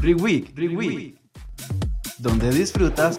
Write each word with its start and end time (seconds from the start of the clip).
Reweek, 0.00 0.56
Reweek, 0.56 1.18
donde 2.18 2.50
disfrutas 2.50 3.18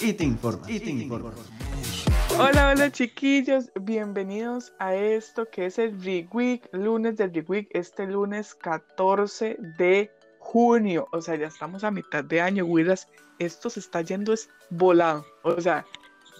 y 0.00 0.12
te 0.12 0.24
informas. 0.24 0.70
Y 0.70 0.80
te 0.80 0.90
informas. 0.90 1.34
Hola, 2.38 2.70
hola 2.70 2.92
chiquillos, 2.92 3.70
bienvenidos 3.80 4.72
a 4.78 4.94
esto 4.94 5.48
que 5.50 5.66
es 5.66 5.78
el 5.78 6.00
Reweek, 6.00 6.68
lunes 6.72 7.16
del 7.16 7.34
Reweek, 7.34 7.68
este 7.72 8.06
lunes 8.06 8.54
14 8.54 9.56
de 9.76 10.10
junio, 10.38 11.08
o 11.12 11.20
sea, 11.20 11.34
ya 11.34 11.48
estamos 11.48 11.82
a 11.84 11.90
mitad 11.90 12.22
de 12.24 12.40
año, 12.40 12.64
Willas, 12.64 13.08
esto 13.38 13.68
se 13.68 13.80
está 13.80 14.02
yendo 14.02 14.32
es 14.32 14.48
volado, 14.70 15.26
o 15.42 15.60
sea, 15.60 15.84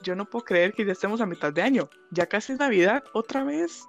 yo 0.03 0.15
no 0.15 0.25
puedo 0.25 0.45
creer 0.45 0.73
que 0.73 0.87
ya 0.87 0.93
estemos 0.93 1.21
a 1.21 1.27
mitad 1.27 1.53
de 1.53 1.63
año, 1.63 1.91
ya 2.13 2.27
casi 2.27 2.53
es 2.53 2.59
Navidad 2.61 3.03
otra 3.13 3.43
vez, 3.43 3.85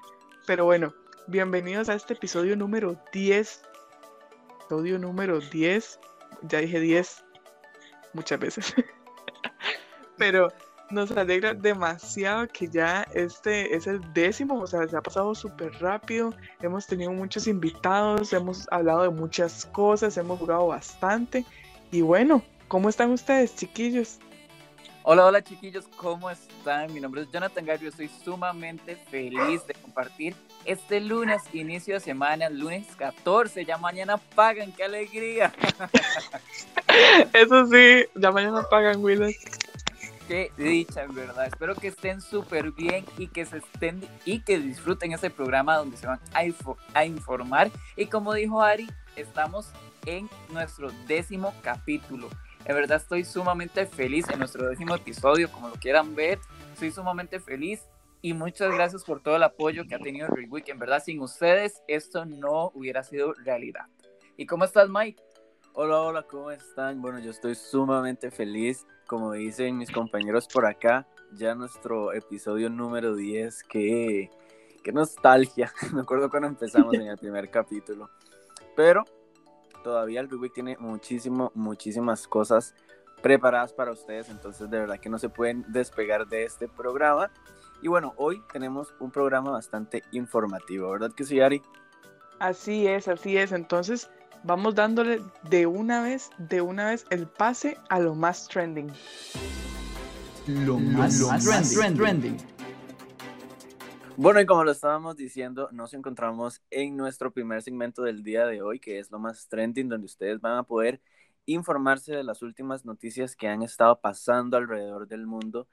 pero 0.48 0.66
bueno, 0.66 0.94
bienvenidos 1.28 1.90
a 1.90 1.94
este 1.94 2.16
episodio 2.16 2.56
número 2.56 3.00
10, 3.14 3.62
episodio 4.70 5.00
número 5.00 5.40
10, 5.40 6.00
ya 6.44 6.60
dije 6.60 6.80
10 6.80 7.26
muchas 8.14 8.40
veces, 8.40 8.76
pero 10.18 10.50
nos 10.92 11.10
alegra 11.10 11.56
demasiado 11.56 12.48
que 12.50 12.68
ya 12.68 13.02
este 13.16 13.76
es 13.76 13.88
el 13.88 14.00
décimo, 14.14 14.60
o 14.60 14.68
sea, 14.68 14.88
se 14.88 14.96
ha 14.96 15.02
pasado 15.02 15.34
súper 15.34 15.74
rápido, 15.80 16.36
hemos 16.62 16.86
tenido 16.86 17.12
muchos 17.12 17.48
invitados, 17.48 18.32
hemos 18.32 18.68
hablado 18.70 19.02
de 19.02 19.10
muchas 19.10 19.66
cosas, 19.66 20.16
hemos 20.18 20.38
jugado 20.38 20.68
bastante 20.68 21.44
y 21.90 22.02
bueno, 22.02 22.44
¿cómo 22.68 22.90
están 22.90 23.10
ustedes, 23.10 23.56
chiquillos? 23.56 24.20
Hola, 25.02 25.26
hola 25.26 25.44
chiquillos, 25.44 25.88
¿cómo 25.98 26.30
están? 26.30 26.94
Mi 26.94 27.00
nombre 27.00 27.24
es 27.24 27.32
Jonathan 27.32 27.66
Garrio, 27.66 27.90
estoy 27.90 28.08
sumamente 28.24 28.96
feliz 29.10 29.66
de 29.66 29.74
compartir 29.74 30.36
este 30.70 31.00
lunes, 31.00 31.42
inicio 31.52 31.96
de 31.96 32.00
semana, 32.00 32.48
lunes 32.48 32.86
14, 32.96 33.66
ya 33.66 33.78
mañana 33.80 34.18
pagan, 34.18 34.72
qué 34.72 34.84
alegría. 34.84 35.52
Eso 37.34 37.66
sí, 37.66 38.06
ya 38.16 38.32
mañana 38.32 38.62
pagan, 38.70 39.04
Willis. 39.04 39.38
Qué 40.28 40.52
dicha, 40.58 41.02
en 41.02 41.16
verdad. 41.16 41.48
Espero 41.48 41.74
que 41.74 41.88
estén 41.88 42.22
súper 42.22 42.72
bien 42.72 43.04
y 43.18 43.30
que 43.30 43.46
se 43.46 43.58
estén 43.58 44.08
y 44.26 44.42
que 44.42 44.60
disfruten 44.60 45.12
este 45.12 45.32
programa 45.32 45.76
donde 45.76 45.98
se 45.98 46.06
van 46.06 46.20
a, 46.34 46.42
a 46.94 47.06
informar. 47.06 47.72
Y 47.96 48.06
como 48.06 48.36
dijo 48.36 48.62
Ari, 48.62 48.88
estamos 49.16 49.72
en 50.06 50.30
nuestro 50.52 50.92
décimo 51.08 51.52
capítulo. 51.64 52.30
En 52.66 52.76
verdad 52.76 52.98
estoy 52.98 53.26
sumamente 53.26 53.88
feliz 53.88 54.30
en 54.30 54.38
nuestro 54.38 54.70
décimo 54.70 54.94
episodio, 54.94 55.52
como 55.52 55.70
lo 55.70 55.76
quieran 55.76 56.14
ver. 56.14 56.38
Estoy 56.74 56.92
sumamente 56.92 57.40
feliz 57.40 57.82
y 58.22 58.34
muchas 58.34 58.74
gracias 58.74 59.04
por 59.04 59.22
todo 59.22 59.36
el 59.36 59.44
apoyo 59.44 59.86
que 59.88 59.96
ha 59.96 60.00
tenido 60.00 60.28
el 60.36 60.50
Week. 60.50 60.68
En 60.70 60.80
verdad, 60.80 61.02
sin 61.04 61.22
ustedes 61.22 61.82
esto 61.88 62.26
no 62.26 62.72
hubiera 62.74 63.04
sido 63.04 63.34
realidad. 63.34 63.86
¿Y 64.38 64.46
cómo 64.46 64.66
estás, 64.66 64.90
Mike? 64.90 65.22
Hola, 65.74 66.02
hola, 66.02 66.24
¿cómo 66.24 66.52
están? 66.52 67.02
Bueno, 67.02 67.20
yo 67.20 67.32
estoy 67.32 67.56
sumamente 67.56 68.32
feliz 68.32 68.86
como 69.10 69.32
dicen 69.32 69.76
mis 69.76 69.90
compañeros 69.90 70.48
por 70.48 70.68
acá, 70.68 71.08
ya 71.32 71.56
nuestro 71.56 72.14
episodio 72.14 72.70
número 72.70 73.16
10, 73.16 73.64
qué, 73.64 74.30
qué 74.84 74.92
nostalgia, 74.92 75.74
me 75.94 76.02
acuerdo 76.02 76.30
cuando 76.30 76.48
empezamos 76.48 76.94
en 76.94 77.08
el 77.08 77.18
primer 77.18 77.50
capítulo, 77.52 78.08
pero 78.76 79.06
todavía 79.84 80.20
el 80.20 80.30
Rubik 80.30 80.54
tiene 80.54 80.78
muchísimo, 80.78 81.52
muchísimas 81.56 82.28
cosas 82.28 82.76
preparadas 83.24 83.74
para 83.74 83.92
ustedes, 83.92 84.30
entonces 84.30 84.70
de 84.70 84.78
verdad 84.80 85.00
que 85.00 85.10
no 85.10 85.18
se 85.18 85.30
pueden 85.30 85.66
despegar 85.70 86.28
de 86.28 86.44
este 86.44 86.68
programa. 86.68 87.32
Y 87.82 87.88
bueno, 87.88 88.14
hoy 88.18 88.44
tenemos 88.52 88.94
un 89.00 89.10
programa 89.10 89.52
bastante 89.52 90.04
informativo, 90.12 90.92
¿verdad 90.92 91.14
que 91.14 91.24
sí, 91.24 91.40
Ari? 91.40 91.62
Así 92.40 92.88
es, 92.88 93.08
así 93.08 93.38
es. 93.38 93.54
Entonces, 93.54 94.10
vamos 94.44 94.76
dándole 94.76 95.22
de 95.50 95.66
una 95.66 96.02
vez, 96.02 96.30
de 96.38 96.62
una 96.62 96.90
vez 96.90 97.06
el 97.10 97.26
pase 97.28 97.78
a 97.90 98.00
lo 98.00 98.16
más 98.16 98.50
trending. 98.50 98.92
Lo 100.48 100.78
más, 100.78 101.22
trending. 101.96 102.38
Bueno, 104.18 104.42
y 104.42 104.46
como 104.46 104.66
lo 104.66 104.72
estábamos 104.72 105.16
diciendo, 105.16 105.70
nos 105.72 105.94
encontramos 105.94 106.62
en 106.72 106.98
nuestro 106.98 107.32
primer 107.32 107.62
segmento 107.62 108.04
del 108.04 108.24
día 108.24 108.46
de 108.46 108.62
hoy, 108.62 108.82
que 108.82 109.00
es 109.00 109.10
lo 109.10 109.20
más 109.20 109.48
trending, 109.48 109.88
donde 109.88 110.06
ustedes 110.06 110.42
van 110.42 110.58
a 110.58 110.64
poder 110.64 111.00
informarse 111.46 112.14
de 112.14 112.26
las 112.26 112.42
últimas 112.42 112.84
noticias 112.84 113.38
que 113.38 113.48
han 113.48 113.62
estado 113.62 114.02
pasando 114.02 114.58
alrededor 114.58 115.08
del 115.08 115.26
mundo 115.26 115.68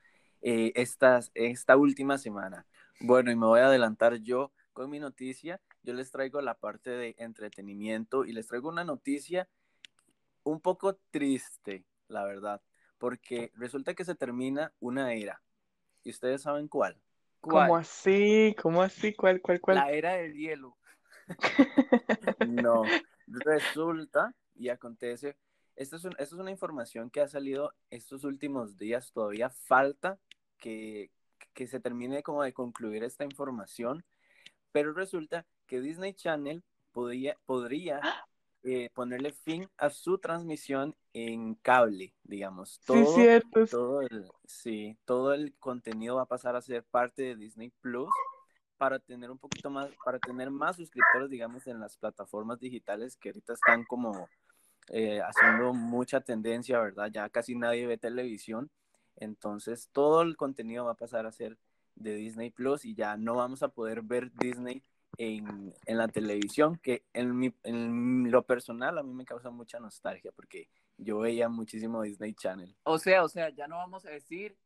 eh, 0.48 0.72
esta 0.74 1.76
última 1.76 2.18
semana. 2.18 2.66
Bueno, 3.00 3.30
y 3.30 3.36
me 3.36 3.46
voy 3.46 3.60
a 3.60 3.66
adelantar 3.66 4.16
yo 4.16 4.52
con 4.72 4.90
mi 4.90 5.00
noticia 5.00 5.60
yo 5.86 5.94
les 5.94 6.10
traigo 6.10 6.40
la 6.40 6.58
parte 6.58 6.90
de 6.90 7.14
entretenimiento 7.18 8.24
y 8.24 8.32
les 8.32 8.48
traigo 8.48 8.68
una 8.68 8.82
noticia 8.82 9.48
un 10.42 10.60
poco 10.60 10.96
triste, 11.10 11.84
la 12.08 12.24
verdad, 12.24 12.60
porque 12.98 13.52
resulta 13.54 13.94
que 13.94 14.04
se 14.04 14.16
termina 14.16 14.72
una 14.80 15.14
era. 15.14 15.40
¿Y 16.02 16.10
ustedes 16.10 16.42
saben 16.42 16.66
cuál? 16.66 17.00
¿Cómo 17.40 17.76
así? 17.76 18.54
¿Cómo 18.60 18.82
así? 18.82 19.14
¿Cuál, 19.14 19.40
cuál, 19.40 19.60
cuál? 19.60 19.76
La 19.76 19.90
era 19.92 20.14
del 20.14 20.34
hielo. 20.34 20.76
no, 22.48 22.82
resulta 23.26 24.34
y 24.56 24.68
acontece, 24.68 25.36
esto 25.76 25.96
es, 25.96 26.04
esto 26.04 26.34
es 26.34 26.40
una 26.40 26.50
información 26.50 27.10
que 27.10 27.20
ha 27.20 27.28
salido 27.28 27.74
estos 27.90 28.24
últimos 28.24 28.76
días, 28.76 29.12
todavía 29.12 29.50
falta 29.50 30.18
que, 30.58 31.10
que 31.54 31.66
se 31.66 31.80
termine 31.80 32.22
como 32.22 32.42
de 32.42 32.52
concluir 32.52 33.04
esta 33.04 33.24
información, 33.24 34.04
pero 34.72 34.92
resulta 34.92 35.46
que 35.66 35.80
Disney 35.80 36.14
Channel 36.14 36.62
podría, 36.92 37.36
podría 37.46 38.00
eh, 38.62 38.90
ponerle 38.94 39.32
fin 39.32 39.68
a 39.78 39.90
su 39.90 40.18
transmisión 40.18 40.96
en 41.12 41.54
cable, 41.54 42.14
digamos. 42.24 42.80
Todo, 42.84 43.04
sí, 43.04 43.22
cierto. 43.22 43.66
Todo 43.66 44.00
el, 44.02 44.30
sí, 44.44 44.98
todo 45.04 45.34
el 45.34 45.54
contenido 45.58 46.16
va 46.16 46.22
a 46.22 46.26
pasar 46.26 46.56
a 46.56 46.60
ser 46.60 46.82
parte 46.84 47.22
de 47.22 47.36
Disney 47.36 47.72
Plus 47.80 48.10
para 48.76 48.98
tener 48.98 49.30
un 49.30 49.38
poquito 49.38 49.70
más, 49.70 49.88
para 50.04 50.18
tener 50.18 50.50
más 50.50 50.76
suscriptores, 50.76 51.30
digamos, 51.30 51.66
en 51.66 51.80
las 51.80 51.96
plataformas 51.96 52.58
digitales 52.58 53.16
que 53.16 53.30
ahorita 53.30 53.54
están 53.54 53.84
como 53.84 54.28
eh, 54.88 55.20
haciendo 55.20 55.72
mucha 55.72 56.20
tendencia, 56.20 56.80
¿verdad? 56.80 57.10
Ya 57.12 57.28
casi 57.28 57.54
nadie 57.54 57.86
ve 57.86 57.98
televisión. 57.98 58.70
Entonces, 59.16 59.88
todo 59.92 60.22
el 60.22 60.36
contenido 60.36 60.84
va 60.84 60.92
a 60.92 60.96
pasar 60.96 61.26
a 61.26 61.32
ser 61.32 61.58
de 61.94 62.14
Disney 62.14 62.50
Plus 62.50 62.84
y 62.84 62.94
ya 62.94 63.16
no 63.16 63.34
vamos 63.36 63.62
a 63.62 63.68
poder 63.68 64.02
ver 64.02 64.32
Disney 64.32 64.82
en, 65.18 65.74
en 65.86 65.98
la 65.98 66.08
televisión, 66.08 66.78
que 66.78 67.04
en, 67.12 67.36
mi, 67.36 67.54
en 67.64 68.30
lo 68.30 68.42
personal 68.44 68.98
a 68.98 69.02
mí 69.02 69.14
me 69.14 69.24
causa 69.24 69.50
mucha 69.50 69.80
nostalgia 69.80 70.30
porque 70.32 70.68
yo 70.98 71.18
veía 71.18 71.48
muchísimo 71.48 72.02
Disney 72.02 72.34
Channel. 72.34 72.74
O 72.84 72.98
sea, 72.98 73.24
o 73.24 73.28
sea, 73.28 73.48
ya 73.50 73.66
no 73.66 73.76
vamos 73.76 74.04
a 74.04 74.10
decir, 74.10 74.56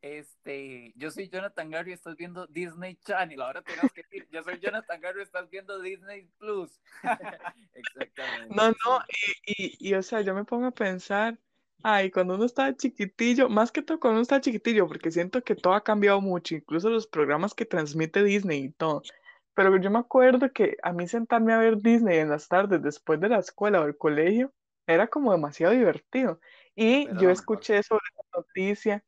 este, 0.00 0.92
yo 0.96 1.10
soy 1.10 1.28
Jonathan 1.28 1.70
Garry, 1.70 1.92
estás 1.92 2.16
viendo 2.16 2.46
Disney 2.46 2.96
Channel, 2.96 3.40
ahora 3.40 3.62
tenemos 3.62 3.92
que 3.92 4.02
decir, 4.02 4.28
yo 4.30 4.42
soy 4.42 4.58
Jonathan 4.60 5.00
Garry, 5.00 5.22
estás 5.22 5.48
viendo 5.50 5.80
Disney 5.80 6.28
Plus. 6.38 6.80
Exactamente. 7.74 8.54
No, 8.54 8.68
no, 8.68 9.00
y, 9.46 9.64
y, 9.64 9.88
y, 9.88 9.94
o 9.94 10.02
sea, 10.02 10.20
yo 10.20 10.34
me 10.34 10.44
pongo 10.44 10.66
a 10.66 10.70
pensar, 10.70 11.38
ay, 11.82 12.10
cuando 12.10 12.34
uno 12.34 12.44
está 12.44 12.74
chiquitillo, 12.76 13.48
más 13.48 13.72
que 13.72 13.82
todo 13.82 14.00
cuando 14.00 14.16
uno 14.16 14.22
está 14.22 14.40
chiquitillo, 14.40 14.86
porque 14.88 15.10
siento 15.10 15.42
que 15.42 15.54
todo 15.54 15.74
ha 15.74 15.84
cambiado 15.84 16.20
mucho, 16.20 16.54
incluso 16.54 16.90
los 16.90 17.06
programas 17.06 17.54
que 17.54 17.64
transmite 17.64 18.22
Disney 18.22 18.64
y 18.64 18.72
todo. 18.72 19.02
Pero 19.54 19.76
yo 19.78 19.90
me 19.90 19.98
acuerdo 19.98 20.52
que 20.52 20.76
a 20.82 20.92
mí 20.92 21.08
sentarme 21.08 21.52
a 21.52 21.58
ver 21.58 21.78
Disney 21.78 22.18
en 22.18 22.30
las 22.30 22.48
tardes 22.48 22.82
después 22.82 23.20
de 23.20 23.28
la 23.28 23.38
escuela 23.38 23.80
o 23.80 23.86
el 23.86 23.96
colegio 23.96 24.52
era 24.86 25.08
como 25.08 25.32
demasiado 25.32 25.72
divertido. 25.74 26.40
Y 26.74 27.08
yo 27.20 27.30
escuché 27.30 27.82
sobre 27.82 28.04
la 28.16 28.38
noticia 28.40 29.04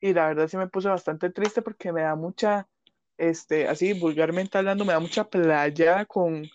y 0.00 0.12
la 0.12 0.28
verdad 0.28 0.48
sí 0.48 0.56
me 0.58 0.68
puse 0.68 0.88
bastante 0.88 1.30
triste 1.30 1.62
porque 1.62 1.92
me 1.92 2.02
da 2.02 2.14
mucha, 2.14 2.68
este, 3.16 3.66
así 3.66 3.98
vulgarmente 3.98 4.58
hablando, 4.58 4.84
me 4.84 4.92
da 4.92 5.00
mucha 5.00 5.24
playa 5.24 6.04
con, 6.04 6.46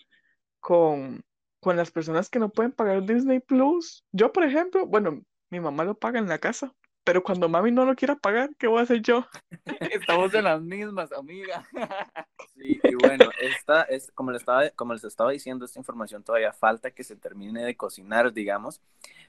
con, 0.60 1.24
con 1.58 1.76
las 1.76 1.90
personas 1.90 2.30
que 2.30 2.38
no 2.38 2.50
pueden 2.50 2.72
pagar 2.72 3.04
Disney 3.04 3.40
Plus. 3.40 4.04
Yo, 4.12 4.32
por 4.32 4.44
ejemplo, 4.44 4.86
bueno, 4.86 5.24
mi 5.50 5.60
mamá 5.60 5.84
lo 5.84 5.94
paga 5.94 6.18
en 6.18 6.28
la 6.28 6.38
casa, 6.38 6.74
pero 7.04 7.22
cuando 7.22 7.48
mami 7.48 7.72
no 7.72 7.84
lo 7.84 7.96
quiera 7.96 8.14
pagar, 8.14 8.50
¿qué 8.58 8.66
voy 8.66 8.78
a 8.78 8.82
hacer 8.82 9.02
yo? 9.02 9.26
Estamos 9.92 10.32
en 10.34 10.44
las 10.44 10.62
mismas, 10.62 11.12
amiga. 11.12 11.66
Sí, 12.56 12.78
y 12.82 12.94
bueno, 12.94 13.30
esta 13.40 13.82
es, 13.84 14.10
como, 14.12 14.32
les 14.32 14.42
estaba, 14.42 14.68
como 14.70 14.92
les 14.92 15.02
estaba 15.04 15.30
diciendo, 15.30 15.64
esta 15.64 15.78
información 15.78 16.22
todavía 16.22 16.52
falta 16.52 16.90
que 16.90 17.04
se 17.04 17.16
termine 17.16 17.64
de 17.64 17.74
cocinar, 17.74 18.34
digamos, 18.34 18.82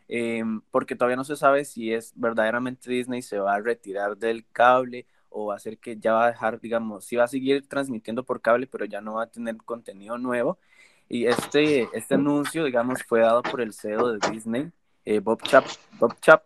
em, 0.09 0.59
porque 0.69 0.97
todavía 0.97 1.15
no 1.15 1.23
se 1.23 1.38
sabe 1.38 1.63
si 1.63 1.94
es 1.94 2.12
verdaderamente 2.15 2.91
Disney 2.91 3.21
se 3.21 3.39
va 3.39 3.56
a 3.56 3.62
retirar 3.62 4.18
del 4.18 4.45
cable 4.51 5.07
o 5.29 5.45
va 5.47 5.56
a 5.56 5.59
ser 5.59 5.77
que 5.77 5.97
ya 5.97 6.12
va 6.12 6.25
a 6.25 6.31
dejar, 6.31 6.59
digamos, 6.59 7.06
si 7.06 7.15
va 7.15 7.23
a 7.23 7.27
seguir 7.27 7.65
transmitiendo 7.69 8.25
por 8.25 8.41
cable, 8.41 8.68
pero 8.68 8.83
ya 8.83 9.00
no 9.00 9.13
va 9.15 9.23
a 9.23 9.31
tener 9.31 9.56
contenido 9.57 10.18
nuevo. 10.18 10.59
Y 11.07 11.27
este, 11.27 11.88
este 11.94 12.15
anuncio, 12.15 12.65
digamos, 12.65 13.03
fue 13.03 13.21
dado 13.21 13.44
por 13.44 13.62
el 13.62 13.73
CEO 13.73 14.13
de 14.13 14.29
Disney, 14.29 14.71
eh, 15.06 15.19
Bob 15.19 15.42
Chap, 15.44 15.65
Bob 16.00 16.19
Chap, 16.19 16.44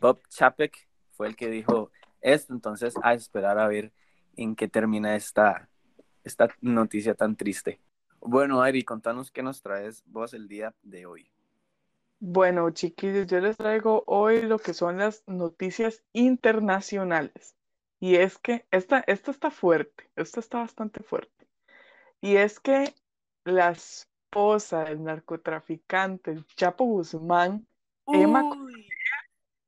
Bob 0.00 0.20
Chapek 0.28 0.88
fue 1.12 1.28
el 1.28 1.36
que 1.36 1.48
dijo 1.48 1.90
esto, 2.20 2.52
entonces 2.52 2.94
a 3.02 3.14
esperar 3.14 3.58
a 3.58 3.68
ver 3.68 3.92
en 4.36 4.56
qué 4.56 4.68
termina 4.68 5.14
esta, 5.14 5.68
esta 6.24 6.48
noticia 6.60 7.14
tan 7.14 7.36
triste. 7.36 7.80
Bueno, 8.20 8.62
Ari, 8.62 8.82
contanos 8.82 9.30
qué 9.30 9.42
nos 9.42 9.60
traes 9.60 10.02
vos 10.06 10.32
el 10.32 10.48
día 10.48 10.74
de 10.82 11.06
hoy. 11.06 11.30
Bueno, 12.20 12.70
chiquillos, 12.70 13.26
yo 13.26 13.40
les 13.40 13.58
traigo 13.58 14.02
hoy 14.06 14.40
lo 14.40 14.58
que 14.58 14.72
son 14.72 14.96
las 14.96 15.22
noticias 15.26 16.02
internacionales. 16.14 17.54
Y 18.00 18.16
es 18.16 18.38
que 18.38 18.66
esta, 18.70 19.04
esta 19.06 19.30
está 19.30 19.50
fuerte, 19.50 20.10
esta 20.16 20.40
está 20.40 20.58
bastante 20.58 21.02
fuerte. 21.02 21.46
Y 22.20 22.36
es 22.36 22.60
que 22.60 22.94
la 23.44 23.74
esposa 24.34 24.82
del 24.82 25.04
narcotraficante 25.04 26.32
el 26.32 26.44
Chapo 26.56 26.84
Guzmán, 26.84 27.64
Emma 28.08 28.42
Uy, 28.42 28.88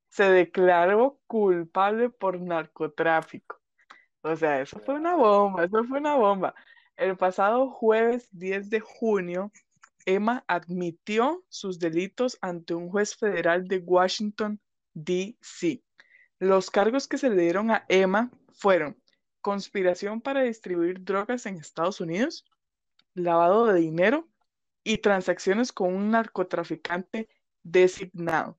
se 0.08 0.24
declaró 0.24 1.20
culpable 1.28 2.10
por 2.10 2.40
narcotráfico. 2.40 3.60
O 4.22 4.34
sea, 4.34 4.60
eso 4.60 4.80
fue 4.80 4.94
una 4.96 5.14
bomba, 5.14 5.66
eso 5.66 5.84
fue 5.84 6.00
una 6.00 6.16
bomba. 6.16 6.52
El 6.96 7.16
pasado 7.16 7.70
jueves 7.70 8.28
10 8.32 8.68
de 8.68 8.80
junio, 8.80 9.52
Emma 10.04 10.44
admitió 10.48 11.44
sus 11.48 11.78
delitos 11.78 12.36
ante 12.40 12.74
un 12.74 12.90
juez 12.90 13.14
federal 13.14 13.68
de 13.68 13.78
Washington, 13.78 14.60
D.C. 14.94 15.80
Los 16.40 16.72
cargos 16.72 17.06
que 17.06 17.18
se 17.18 17.30
le 17.30 17.40
dieron 17.40 17.70
a 17.70 17.84
Emma 17.88 18.32
fueron 18.52 19.00
conspiración 19.42 20.20
para 20.20 20.42
distribuir 20.42 21.04
drogas 21.04 21.46
en 21.46 21.54
Estados 21.54 22.00
Unidos, 22.00 22.44
lavado 23.14 23.66
de 23.66 23.78
dinero 23.78 24.28
y 24.86 24.98
transacciones 24.98 25.72
con 25.72 25.92
un 25.92 26.12
narcotraficante 26.12 27.28
designado. 27.64 28.56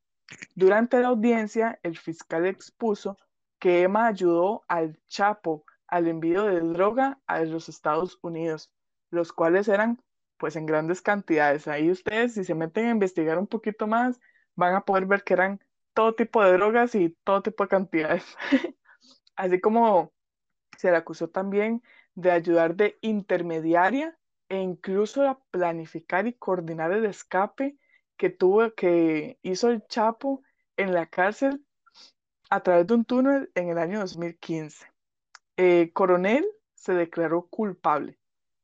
Durante 0.55 0.99
la 0.99 1.07
audiencia, 1.07 1.79
el 1.83 1.97
fiscal 1.97 2.45
expuso 2.45 3.17
que 3.59 3.83
Emma 3.83 4.07
ayudó 4.07 4.65
al 4.67 4.99
Chapo 5.07 5.63
al 5.87 6.05
envío 6.09 6.43
de 6.43 6.59
droga 6.59 7.17
a 7.27 7.39
los 7.45 7.69
Estados 7.69 8.19
Unidos, 8.21 8.69
los 9.09 9.31
cuales 9.31 9.69
eran 9.69 10.01
pues 10.35 10.57
en 10.57 10.65
grandes 10.65 11.01
cantidades. 11.01 11.65
Ahí 11.69 11.89
ustedes, 11.89 12.33
si 12.33 12.43
se 12.43 12.55
meten 12.55 12.87
a 12.87 12.91
investigar 12.91 13.39
un 13.39 13.47
poquito 13.47 13.87
más, 13.87 14.19
van 14.53 14.75
a 14.75 14.81
poder 14.81 15.05
ver 15.05 15.23
que 15.23 15.33
eran 15.33 15.61
todo 15.93 16.13
tipo 16.13 16.43
de 16.43 16.51
drogas 16.51 16.93
y 16.93 17.15
todo 17.23 17.41
tipo 17.41 17.63
de 17.63 17.69
cantidades. 17.69 18.25
Así 19.37 19.61
como 19.61 20.11
se 20.77 20.91
le 20.91 20.97
acusó 20.97 21.29
también 21.29 21.81
de 22.15 22.31
ayudar 22.31 22.75
de 22.75 22.97
intermediaria 22.99 24.17
e 24.49 24.57
incluso 24.57 25.27
a 25.27 25.39
planificar 25.51 26.27
y 26.27 26.33
coordinar 26.33 26.91
el 26.91 27.05
escape 27.05 27.77
que 28.17 28.29
tuvo, 28.29 28.73
que 28.73 29.39
hizo 29.41 29.69
el 29.69 29.85
Chapo 29.87 30.41
en 30.77 30.93
la 30.93 31.05
cárcel 31.05 31.65
a 32.49 32.61
través 32.61 32.87
de 32.87 32.93
un 32.93 33.05
túnel 33.05 33.51
en 33.55 33.69
el 33.69 33.77
año 33.77 33.99
2015. 33.99 34.85
Eh, 35.57 35.91
Coronel 35.93 36.45
se 36.73 36.93
declaró 36.93 37.47
culpable. 37.47 38.19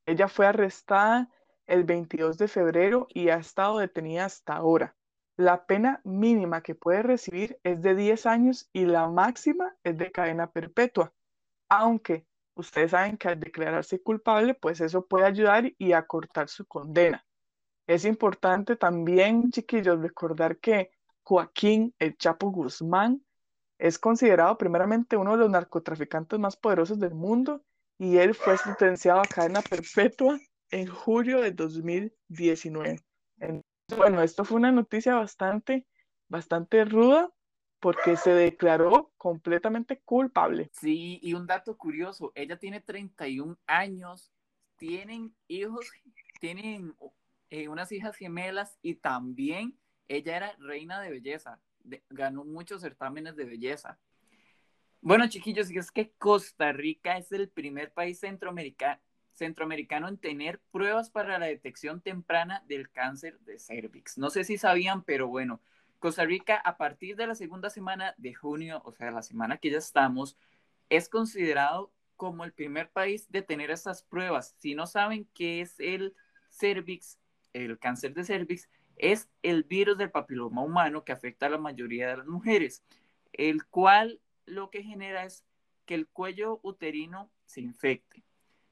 Ella 0.06 0.28
fue 0.28 0.46
arrestada 0.46 1.30
el 1.66 1.84
22 1.84 2.38
de 2.38 2.48
febrero 2.48 3.06
y 3.10 3.28
ha 3.28 3.36
estado 3.36 3.78
detenida 3.78 4.26
hasta 4.26 4.54
ahora. 4.54 4.96
La 5.36 5.66
pena 5.66 6.00
mínima 6.04 6.62
que 6.62 6.74
puede 6.74 7.02
recibir 7.02 7.58
es 7.64 7.82
de 7.82 7.94
10 7.94 8.26
años 8.26 8.68
y 8.72 8.84
la 8.84 9.08
máxima 9.08 9.76
es 9.82 9.98
de 9.98 10.12
cadena 10.12 10.50
perpetua. 10.50 11.12
Aunque 11.68 12.26
ustedes 12.54 12.92
saben 12.92 13.16
que 13.16 13.28
al 13.28 13.40
declararse 13.40 14.00
culpable, 14.02 14.54
pues 14.54 14.80
eso 14.80 15.06
puede 15.06 15.26
ayudar 15.26 15.72
y 15.78 15.92
acortar 15.92 16.48
su 16.48 16.66
condena. 16.66 17.24
Es 17.86 18.04
importante 18.04 18.76
también, 18.76 19.50
chiquillos, 19.50 20.00
recordar 20.00 20.58
que 20.58 20.90
Joaquín 21.22 21.94
El 21.98 22.16
Chapo 22.16 22.50
Guzmán 22.50 23.24
es 23.78 23.98
considerado 23.98 24.56
primeramente 24.56 25.16
uno 25.16 25.32
de 25.32 25.38
los 25.38 25.50
narcotraficantes 25.50 26.38
más 26.38 26.56
poderosos 26.56 26.98
del 26.98 27.14
mundo 27.14 27.62
y 27.98 28.16
él 28.16 28.34
fue 28.34 28.56
sentenciado 28.56 29.20
a 29.20 29.24
cadena 29.24 29.60
perpetua 29.60 30.38
en 30.70 30.86
julio 30.86 31.40
de 31.40 31.52
2019. 31.52 33.00
Entonces, 33.38 33.64
bueno, 33.96 34.22
esto 34.22 34.44
fue 34.44 34.56
una 34.56 34.72
noticia 34.72 35.14
bastante, 35.16 35.86
bastante 36.28 36.84
ruda 36.84 37.30
porque 37.84 38.16
se 38.16 38.30
declaró 38.30 39.12
completamente 39.18 40.00
culpable. 40.00 40.70
sí, 40.72 41.20
y 41.22 41.34
un 41.34 41.46
dato 41.46 41.76
curioso, 41.76 42.32
ella 42.34 42.58
tiene 42.58 42.80
31 42.80 43.58
años, 43.66 44.32
tienen 44.78 45.34
hijos, 45.48 45.86
tienen 46.40 46.96
eh, 47.50 47.68
unas 47.68 47.92
hijas 47.92 48.16
gemelas 48.16 48.78
y 48.80 48.94
también 48.94 49.76
ella 50.08 50.36
era 50.38 50.56
reina 50.60 50.98
de 51.02 51.10
belleza, 51.10 51.60
ganó 52.08 52.46
muchos 52.46 52.80
certámenes 52.80 53.36
de 53.36 53.44
belleza. 53.44 53.98
Bueno, 55.02 55.28
chiquillos, 55.28 55.70
y 55.70 55.76
es 55.76 55.92
que 55.92 56.12
Costa 56.12 56.72
Rica 56.72 57.18
es 57.18 57.32
el 57.32 57.50
primer 57.50 57.92
país 57.92 58.18
centroamerica- 58.18 59.02
centroamericano 59.34 60.08
en 60.08 60.16
tener 60.16 60.58
pruebas 60.72 61.10
para 61.10 61.38
la 61.38 61.44
detección 61.44 62.00
temprana 62.00 62.64
del 62.66 62.90
cáncer 62.90 63.38
de 63.40 63.58
cervix. 63.58 64.16
No 64.16 64.30
sé 64.30 64.44
si 64.44 64.56
sabían, 64.56 65.04
pero 65.04 65.28
bueno, 65.28 65.60
Costa 66.04 66.26
Rica 66.26 66.56
a 66.56 66.76
partir 66.76 67.16
de 67.16 67.26
la 67.26 67.34
segunda 67.34 67.70
semana 67.70 68.14
de 68.18 68.34
junio, 68.34 68.82
o 68.84 68.92
sea, 68.92 69.10
la 69.10 69.22
semana 69.22 69.56
que 69.56 69.70
ya 69.70 69.78
estamos, 69.78 70.36
es 70.90 71.08
considerado 71.08 71.94
como 72.16 72.44
el 72.44 72.52
primer 72.52 72.90
país 72.90 73.32
de 73.32 73.40
tener 73.40 73.70
estas 73.70 74.02
pruebas. 74.02 74.54
Si 74.58 74.74
no 74.74 74.86
saben 74.86 75.26
qué 75.32 75.62
es 75.62 75.80
el 75.80 76.14
cervix, 76.50 77.18
el 77.54 77.78
cáncer 77.78 78.12
de 78.12 78.22
cervix, 78.24 78.68
es 78.96 79.30
el 79.42 79.64
virus 79.64 79.96
del 79.96 80.10
papiloma 80.10 80.60
humano 80.60 81.04
que 81.04 81.12
afecta 81.12 81.46
a 81.46 81.48
la 81.48 81.56
mayoría 81.56 82.10
de 82.10 82.18
las 82.18 82.26
mujeres, 82.26 82.84
el 83.32 83.64
cual 83.64 84.20
lo 84.44 84.68
que 84.68 84.82
genera 84.82 85.24
es 85.24 85.42
que 85.86 85.94
el 85.94 86.06
cuello 86.06 86.60
uterino 86.62 87.30
se 87.46 87.62
infecte. 87.62 88.22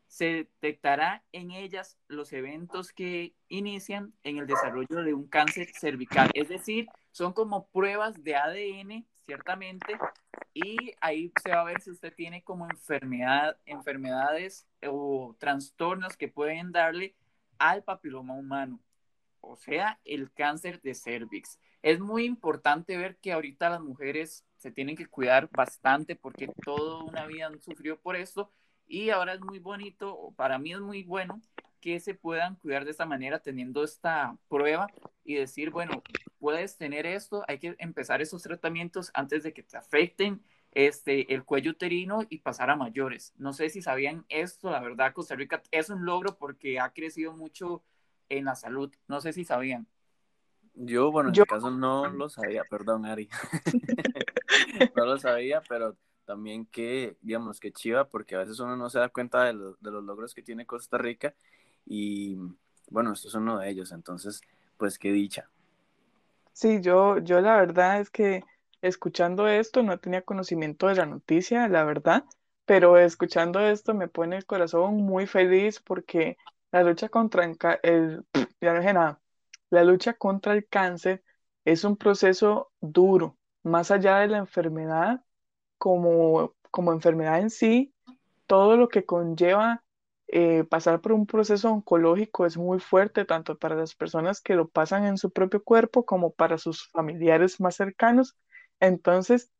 Se 0.07 0.27
detectará 0.27 1.25
en 1.33 1.51
ellas 1.51 1.97
los 2.09 2.35
eventos 2.35 2.93
que 2.93 3.35
inician 3.49 4.13
en 4.23 4.37
el 4.37 4.47
desarrollo 4.47 5.03
de 5.03 5.15
un 5.15 5.27
cáncer 5.27 5.71
cervical. 5.73 6.31
Es 6.35 6.51
decir, 6.51 6.89
son 7.13 7.33
como 7.33 7.69
pruebas 7.69 8.23
de 8.23 8.37
ADN, 8.37 9.07
ciertamente, 9.25 9.99
y 10.55 10.95
ahí 11.01 11.33
se 11.43 11.51
va 11.51 11.61
a 11.61 11.65
ver 11.65 11.81
si 11.81 11.91
usted 11.91 12.13
tiene 12.15 12.43
como 12.43 12.69
enfermedad, 12.69 13.57
enfermedades 13.67 14.67
o 14.87 15.37
trastornos 15.39 16.17
que 16.17 16.29
pueden 16.29 16.73
darle 16.73 17.15
al 17.59 17.85
papiloma 17.85 18.35
humano, 18.35 18.81
o 19.41 19.57
sea, 19.57 20.01
el 20.05 20.33
cáncer 20.33 20.81
de 20.83 20.95
cervix. 20.95 21.59
Es 21.83 22.01
muy 22.01 22.25
importante 22.25 22.97
ver 22.97 23.17
que 23.19 23.33
ahorita 23.33 23.71
las 23.71 23.81
mujeres 23.81 24.45
se 24.57 24.71
tienen 24.71 24.97
que 24.97 25.07
cuidar 25.07 25.49
bastante 25.51 26.17
porque 26.17 26.49
toda 26.65 27.03
una 27.05 27.27
vida 27.27 27.47
han 27.47 27.61
sufrido 27.61 27.99
por 28.01 28.17
esto 28.17 28.53
y 28.87 29.11
ahora 29.11 29.35
es 29.35 29.41
muy 29.41 29.59
bonito, 29.59 30.33
para 30.37 30.59
mí 30.59 30.73
es 30.73 30.81
muy 30.81 31.03
bueno 31.03 31.41
que 31.81 31.99
se 31.99 32.15
puedan 32.15 32.55
cuidar 32.57 32.85
de 32.85 32.93
esta 32.93 33.07
manera 33.07 33.41
teniendo 33.41 33.83
esta 33.83 34.37
prueba 34.49 34.87
y 35.25 35.35
decir, 35.35 35.71
bueno, 35.71 36.03
puedes 36.43 36.77
tener 36.77 37.07
esto, 37.07 37.45
hay 37.47 37.61
que 37.61 37.77
empezar 37.79 38.21
esos 38.21 38.43
tratamientos 38.43 39.13
antes 39.15 39.45
de 39.45 39.53
que 39.53 39.63
te 39.63 39.77
afecten 39.77 40.43
este, 40.73 41.33
el 41.33 41.45
cuello 41.45 41.71
uterino 41.71 42.23
y 42.29 42.39
pasar 42.39 42.69
a 42.69 42.75
mayores. 42.75 43.33
No 43.37 43.53
sé 43.53 43.69
si 43.71 43.81
sabían 43.81 44.25
esto, 44.29 44.69
la 44.69 44.81
verdad, 44.81 45.13
Costa 45.13 45.37
Rica 45.37 45.63
es 45.71 45.89
un 45.89 46.05
logro 46.05 46.37
porque 46.37 46.81
ha 46.81 46.91
crecido 46.93 47.33
mucho 47.33 47.85
en 48.29 48.47
la 48.47 48.57
salud. 48.57 48.93
No 49.07 49.21
sé 49.21 49.33
si 49.33 49.45
sabían. 49.45 49.87
Yo, 50.75 51.13
bueno, 51.13 51.29
en 51.29 51.37
Yo- 51.37 51.45
mi 51.45 51.47
caso 51.47 51.71
no 51.71 52.09
lo 52.09 52.29
sabía, 52.29 52.65
perdón, 52.65 53.07
Ari. 53.07 53.29
no 54.97 55.07
lo 55.07 55.19
sabía, 55.21 55.63
pero 55.69 55.97
también 56.25 56.67
que, 56.67 57.17
digamos, 57.21 57.61
que 57.61 57.71
chiva, 57.71 58.09
porque 58.09 58.35
a 58.35 58.39
veces 58.41 58.59
uno 58.59 58.77
no 58.77 58.91
se 58.91 58.99
da 58.99 59.11
cuenta 59.11 59.45
de, 59.45 59.53
lo- 59.53 59.77
de 59.79 59.91
los 59.93 60.03
logros 60.03 60.35
que 60.35 60.43
tiene 60.43 60.67
Costa 60.67 60.99
Rica 60.99 61.37
y, 61.87 62.37
bueno, 62.91 63.13
esto 63.13 63.29
es 63.29 63.35
uno 63.35 63.61
de 63.61 63.71
ellos, 63.71 63.93
entonces, 63.93 64.41
pues 64.77 64.99
qué 64.99 65.13
dicha. 65.13 65.49
Sí, 66.53 66.81
yo, 66.81 67.19
yo 67.19 67.41
la 67.41 67.57
verdad 67.57 68.01
es 68.01 68.11
que 68.11 68.43
escuchando 68.83 69.49
esto 69.49 69.83
no 69.83 69.99
tenía 69.99 70.23
conocimiento 70.23 70.87
de 70.89 70.97
la 70.97 71.07
noticia, 71.07 71.69
la 71.69 71.85
verdad, 71.85 72.25
pero 72.67 72.99
escuchando 72.99 73.61
esto 73.61 73.95
me 73.95 74.09
pone 74.09 74.37
el 74.37 74.47
corazón 74.47 74.97
muy 74.97 75.27
feliz 75.27 75.81
porque 75.81 76.37
la 76.71 76.83
lucha 76.83 77.09
contra 77.09 77.45
el, 77.83 78.25
ya 78.61 78.75
dije 78.79 78.93
nada, 78.93 79.21
la 79.71 79.85
lucha 79.85 80.15
contra 80.15 80.53
el 80.55 80.67
cáncer 80.69 81.23
es 81.65 81.85
un 81.85 81.97
proceso 81.97 82.71
duro, 82.81 83.39
más 83.63 83.91
allá 83.91 84.19
de 84.19 84.29
la 84.29 84.39
enfermedad, 84.39 85.25
como, 85.79 86.55
como 86.71 86.93
enfermedad 86.93 87.41
en 87.41 87.51
sí, 87.51 87.95
todo 88.47 88.77
lo 88.77 88.89
que 88.89 89.05
conlleva 89.07 89.82
eh, 90.33 90.65
pasar 90.65 91.01
por 91.01 91.13
un 91.13 91.27
proceso 91.27 91.71
oncológico 91.71 92.47
es 92.47 92.57
muy 92.57 92.81
fuerte, 92.81 93.25
tanto 93.25 93.59
para 93.59 93.77
las 93.77 93.95
personas 93.95 94.41
que 94.41 94.55
lo 94.55 94.69
pasan 94.69 95.05
en 95.05 95.19
su 95.19 95.31
propio 95.31 95.63
cuerpo 95.63 96.05
como 96.07 96.33
para 96.33 96.59
sus 96.59 96.89
familiares 96.89 97.61
más 97.61 97.77
cercanos. 97.77 98.37
Entonces, 98.81 99.51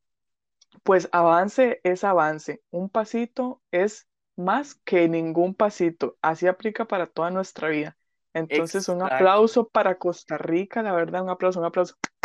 pues 0.83 1.07
avance 1.11 1.79
es 1.83 2.03
avance. 2.03 2.61
Un 2.71 2.89
pasito 2.89 3.61
es 3.71 4.07
más 4.35 4.75
que 4.83 5.07
ningún 5.07 5.53
pasito. 5.55 6.17
Así 6.21 6.47
aplica 6.47 6.85
para 6.85 7.07
toda 7.07 7.29
nuestra 7.29 7.69
vida. 7.69 7.97
Entonces, 8.33 8.89
un 8.89 9.03
aplauso 9.03 9.69
para 9.69 9.99
Costa 9.99 10.37
Rica, 10.39 10.81
la 10.81 10.93
verdad, 10.93 11.23
un 11.23 11.29
aplauso, 11.29 11.59
un 11.59 11.65
aplauso. 11.65 11.95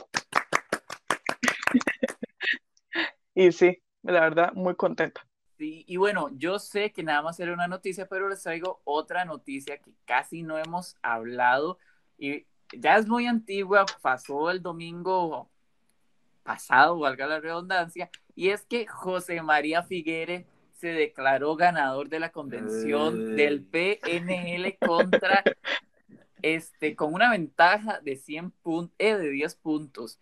Y 3.35 3.52
sí, 3.52 3.83
la 4.02 4.21
verdad, 4.21 4.52
muy 4.55 4.75
contenta. 4.75 5.27
Sí, 5.58 5.84
y 5.88 5.96
bueno, 5.96 6.30
yo 6.34 6.60
sé 6.60 6.92
que 6.92 7.02
nada 7.02 7.20
más 7.20 7.40
era 7.40 7.52
una 7.52 7.66
noticia, 7.66 8.06
pero 8.06 8.28
les 8.28 8.42
traigo 8.42 8.80
otra 8.84 9.24
noticia 9.24 9.78
que 9.78 9.90
casi 10.04 10.44
no 10.44 10.56
hemos 10.56 10.96
hablado 11.02 11.78
y 12.16 12.46
ya 12.72 12.96
es 12.96 13.08
muy 13.08 13.26
antigua, 13.26 13.84
pasó 14.00 14.50
el 14.50 14.62
domingo 14.62 15.50
pasado, 16.44 16.98
valga 17.00 17.26
la 17.26 17.40
redundancia, 17.40 18.08
y 18.36 18.50
es 18.50 18.64
que 18.66 18.86
José 18.86 19.42
María 19.42 19.82
Figueres 19.82 20.46
se 20.74 20.88
declaró 20.88 21.56
ganador 21.56 22.08
de 22.08 22.20
la 22.20 22.30
convención 22.30 23.34
del 23.34 23.64
PNL 23.64 24.78
contra 24.78 25.42
este 26.42 26.94
con 26.94 27.14
una 27.14 27.32
ventaja 27.32 28.00
de 28.00 28.14
100 28.14 28.52
puntos, 28.62 28.94
eh, 28.98 29.16
de 29.16 29.30
10 29.30 29.56
puntos. 29.56 30.20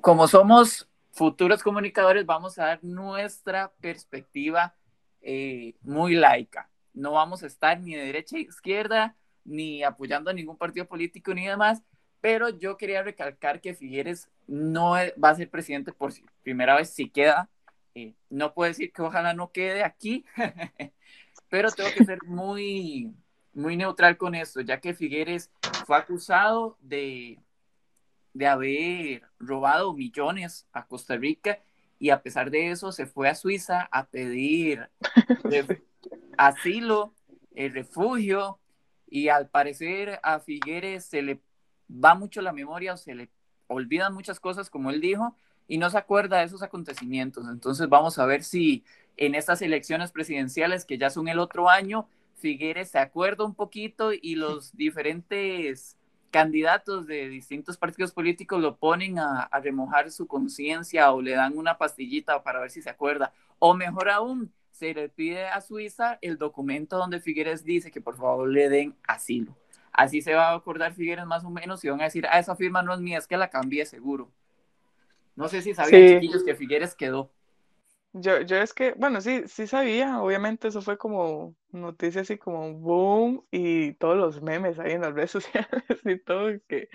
Como 0.00 0.28
somos 0.28 0.89
futuros 1.12 1.62
comunicadores, 1.62 2.26
vamos 2.26 2.58
a 2.58 2.66
dar 2.66 2.84
nuestra 2.84 3.72
perspectiva 3.80 4.74
eh, 5.20 5.74
muy 5.82 6.14
laica. 6.14 6.70
No 6.92 7.12
vamos 7.12 7.42
a 7.42 7.46
estar 7.46 7.80
ni 7.80 7.94
de 7.94 8.04
derecha 8.04 8.36
a 8.36 8.40
izquierda, 8.40 9.16
ni 9.44 9.82
apoyando 9.82 10.30
a 10.30 10.34
ningún 10.34 10.56
partido 10.56 10.86
político 10.86 11.34
ni 11.34 11.46
demás, 11.46 11.82
pero 12.20 12.50
yo 12.50 12.76
quería 12.76 13.02
recalcar 13.02 13.60
que 13.60 13.74
Figueres 13.74 14.28
no 14.46 14.92
va 14.92 15.30
a 15.30 15.34
ser 15.34 15.48
presidente 15.48 15.92
por 15.92 16.12
primera 16.42 16.76
vez 16.76 16.90
si 16.90 17.08
queda. 17.08 17.48
Eh, 17.94 18.14
no 18.28 18.54
puedo 18.54 18.68
decir 18.68 18.92
que 18.92 19.02
ojalá 19.02 19.34
no 19.34 19.50
quede 19.50 19.82
aquí, 19.82 20.24
pero 21.48 21.70
tengo 21.70 21.90
que 21.96 22.04
ser 22.04 22.18
muy, 22.26 23.12
muy 23.52 23.76
neutral 23.76 24.16
con 24.16 24.34
esto, 24.34 24.60
ya 24.60 24.80
que 24.80 24.94
Figueres 24.94 25.50
fue 25.86 25.96
acusado 25.96 26.76
de, 26.80 27.38
de 28.32 28.46
haber 28.46 29.22
robado 29.38 29.92
millones 29.92 30.66
a 30.72 30.86
Costa 30.86 31.16
Rica 31.16 31.60
y 31.98 32.10
a 32.10 32.22
pesar 32.22 32.50
de 32.50 32.70
eso 32.70 32.92
se 32.92 33.06
fue 33.06 33.28
a 33.28 33.34
Suiza 33.34 33.88
a 33.92 34.06
pedir 34.06 34.88
asilo, 36.38 37.14
el 37.54 37.72
refugio 37.72 38.58
y 39.08 39.28
al 39.28 39.48
parecer 39.48 40.20
a 40.22 40.40
Figueres 40.40 41.04
se 41.04 41.22
le 41.22 41.40
va 41.90 42.14
mucho 42.14 42.40
la 42.40 42.52
memoria 42.52 42.94
o 42.94 42.96
se 42.96 43.14
le 43.14 43.30
olvidan 43.66 44.14
muchas 44.14 44.40
cosas 44.40 44.70
como 44.70 44.90
él 44.90 45.00
dijo 45.00 45.36
y 45.68 45.78
no 45.78 45.90
se 45.90 45.98
acuerda 45.98 46.38
de 46.38 46.44
esos 46.44 46.62
acontecimientos. 46.62 47.46
Entonces 47.48 47.88
vamos 47.88 48.18
a 48.18 48.26
ver 48.26 48.42
si 48.42 48.84
en 49.16 49.34
estas 49.34 49.60
elecciones 49.62 50.10
presidenciales 50.10 50.84
que 50.84 50.98
ya 50.98 51.10
son 51.10 51.28
el 51.28 51.38
otro 51.38 51.68
año, 51.68 52.08
Figueres 52.36 52.90
se 52.90 52.98
acuerda 52.98 53.44
un 53.44 53.54
poquito 53.54 54.12
y 54.12 54.34
los 54.34 54.74
diferentes 54.74 55.98
candidatos 56.30 57.06
de 57.06 57.28
distintos 57.28 57.76
partidos 57.76 58.12
políticos 58.12 58.60
lo 58.60 58.76
ponen 58.76 59.18
a, 59.18 59.48
remojar 59.62 60.10
su 60.10 60.26
conciencia 60.26 61.12
o 61.12 61.20
le 61.20 61.32
dan 61.32 61.56
una 61.58 61.76
pastillita 61.76 62.42
para 62.42 62.60
ver 62.60 62.70
si 62.70 62.82
se 62.82 62.90
acuerda. 62.90 63.32
O 63.58 63.74
mejor 63.74 64.08
aún, 64.08 64.52
se 64.70 64.94
le 64.94 65.08
pide 65.08 65.46
a 65.46 65.60
Suiza 65.60 66.18
el 66.22 66.38
documento 66.38 66.96
donde 66.96 67.20
Figueres 67.20 67.64
dice 67.64 67.90
que 67.90 68.00
por 68.00 68.16
favor 68.16 68.48
le 68.48 68.68
den 68.68 68.96
asilo. 69.06 69.54
Así 69.92 70.22
se 70.22 70.34
va 70.34 70.50
a 70.50 70.54
acordar 70.54 70.94
Figueres 70.94 71.26
más 71.26 71.44
o 71.44 71.50
menos 71.50 71.84
y 71.84 71.88
van 71.88 72.00
a 72.00 72.04
decir, 72.04 72.26
ah, 72.30 72.38
esa 72.38 72.56
firma 72.56 72.82
no 72.82 72.94
es 72.94 73.00
mía, 73.00 73.18
es 73.18 73.26
que 73.26 73.36
la 73.36 73.50
cambié 73.50 73.84
seguro. 73.84 74.30
No 75.36 75.48
sé 75.48 75.62
si 75.62 75.74
sabían, 75.74 76.20
chiquillos, 76.20 76.44
que 76.44 76.54
Figueres 76.54 76.94
quedó. 76.94 77.30
Yo, 78.12 78.40
yo 78.40 78.56
es 78.56 78.74
que, 78.74 78.92
bueno, 78.94 79.20
sí, 79.20 79.44
sí 79.46 79.66
sabía, 79.68 80.20
obviamente 80.20 80.68
eso 80.68 80.82
fue 80.82 80.98
como 80.98 81.54
noticia 81.70 82.22
así 82.22 82.38
como 82.38 82.72
boom 82.74 83.46
y 83.52 83.92
todos 83.94 84.16
los 84.16 84.42
memes 84.42 84.80
ahí 84.80 84.92
en 84.92 85.02
las 85.02 85.14
redes 85.14 85.30
sociales 85.30 85.84
y 86.04 86.18
todo, 86.18 86.50
que, 86.68 86.88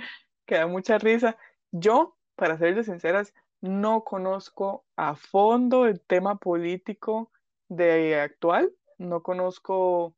que 0.46 0.56
da 0.56 0.68
mucha 0.68 0.98
risa. 0.98 1.38
Yo, 1.72 2.18
para 2.36 2.58
serles 2.58 2.88
sinceras, 2.88 3.34
no 3.62 4.04
conozco 4.04 4.86
a 4.98 5.16
fondo 5.16 5.86
el 5.88 6.02
tema 6.02 6.38
político 6.38 7.32
de 7.70 8.20
actual, 8.20 8.74
no 8.98 9.24
conozco 9.24 10.16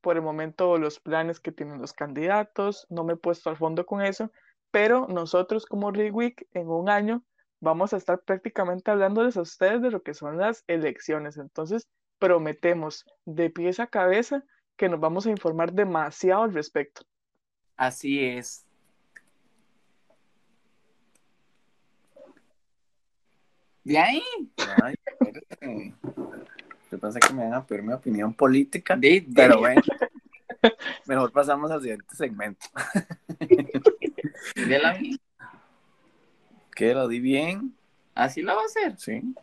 por 0.00 0.16
el 0.16 0.22
momento 0.22 0.78
los 0.78 1.00
planes 1.00 1.40
que 1.40 1.52
tienen 1.52 1.80
los 1.80 1.92
candidatos, 1.92 2.86
no 2.88 3.02
me 3.04 3.14
he 3.14 3.16
puesto 3.16 3.50
al 3.50 3.56
fondo 3.56 3.84
con 3.86 4.02
eso, 4.02 4.30
pero 4.70 5.08
nosotros 5.08 5.66
como 5.66 5.90
Week 5.90 6.46
en 6.52 6.68
un 6.68 6.88
año 6.88 7.24
vamos 7.60 7.92
a 7.92 7.96
estar 7.96 8.20
prácticamente 8.20 8.90
hablándoles 8.90 9.36
a 9.36 9.42
ustedes 9.42 9.82
de 9.82 9.90
lo 9.90 10.02
que 10.02 10.14
son 10.14 10.38
las 10.38 10.64
elecciones. 10.66 11.36
Entonces, 11.36 11.88
prometemos 12.18 13.04
de 13.24 13.50
pies 13.50 13.80
a 13.80 13.86
cabeza 13.86 14.44
que 14.76 14.88
nos 14.88 15.00
vamos 15.00 15.26
a 15.26 15.30
informar 15.30 15.72
demasiado 15.72 16.42
al 16.42 16.54
respecto. 16.54 17.02
Así 17.76 18.24
es. 18.24 18.64
¿De 23.84 23.98
ahí? 23.98 24.22
Yo 26.90 26.98
pensé 26.98 27.20
que 27.20 27.32
me 27.32 27.44
van 27.44 27.54
a 27.54 27.64
pedir 27.64 27.82
mi 27.84 27.92
opinión 27.92 28.34
política, 28.34 28.98
pero 29.34 29.60
bueno, 29.60 29.80
mejor 31.06 31.30
pasamos 31.30 31.70
al 31.70 31.80
siguiente 31.80 32.16
segmento. 32.16 32.66
¿De 34.56 34.78
la 34.78 34.98
¿Qué? 36.76 36.92
¿Lo 36.92 37.08
di 37.08 37.20
bien? 37.20 37.74
¿Así 38.14 38.42
lo 38.42 38.54
va 38.54 38.60
a 38.60 38.64
hacer? 38.66 38.98
Sí. 38.98 39.34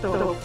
Top 0.00 0.36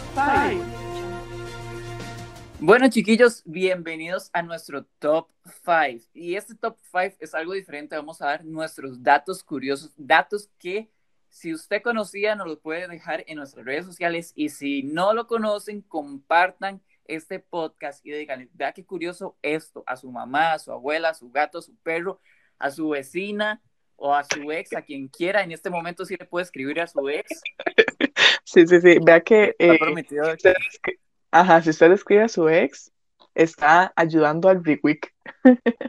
Bueno, 2.58 2.88
chiquillos, 2.90 3.44
bienvenidos 3.44 4.28
a 4.32 4.42
nuestro 4.42 4.84
Top 4.98 5.28
5. 5.64 6.08
Y 6.12 6.34
este 6.34 6.56
Top 6.56 6.76
5 6.90 7.18
es 7.20 7.34
algo 7.36 7.52
diferente. 7.52 7.94
Vamos 7.94 8.20
a 8.20 8.26
dar 8.26 8.44
nuestros 8.44 9.00
datos 9.00 9.44
curiosos, 9.44 9.92
datos 9.96 10.50
que 10.58 10.90
si 11.28 11.54
usted 11.54 11.80
conocía, 11.80 12.34
nos 12.34 12.48
lo 12.48 12.58
puede 12.58 12.88
dejar 12.88 13.22
en 13.28 13.36
nuestras 13.36 13.64
redes 13.64 13.86
sociales. 13.86 14.32
Y 14.34 14.48
si 14.48 14.82
no 14.82 15.14
lo 15.14 15.28
conocen, 15.28 15.82
compartan 15.82 16.82
este 17.04 17.38
podcast 17.38 18.04
y 18.04 18.10
digan, 18.10 18.50
vea 18.54 18.72
qué 18.72 18.84
curioso 18.84 19.36
esto 19.40 19.84
a 19.86 19.96
su 19.96 20.10
mamá, 20.10 20.54
a 20.54 20.58
su 20.58 20.72
abuela, 20.72 21.10
a 21.10 21.14
su 21.14 21.30
gato, 21.30 21.58
a 21.58 21.62
su 21.62 21.76
perro, 21.76 22.18
a 22.58 22.72
su 22.72 22.88
vecina, 22.88 23.62
o 24.00 24.14
a 24.14 24.24
su 24.24 24.50
ex, 24.50 24.74
a 24.74 24.82
quien 24.82 25.08
quiera. 25.08 25.42
En 25.42 25.52
este 25.52 25.70
momento 25.70 26.04
sí 26.04 26.16
le 26.18 26.24
puede 26.24 26.44
escribir 26.44 26.80
a 26.80 26.86
su 26.86 27.08
ex. 27.08 27.40
Sí, 28.42 28.66
sí, 28.66 28.80
sí. 28.80 28.98
Vea 29.00 29.20
que. 29.20 29.54
Eh, 29.60 29.78
ajá, 31.30 31.62
si 31.62 31.70
usted 31.70 31.92
escribe 31.92 32.24
a 32.24 32.28
su 32.28 32.48
ex, 32.48 32.90
está 33.32 33.92
ayudando 33.94 34.48
al 34.48 34.62
Week. 34.82 35.14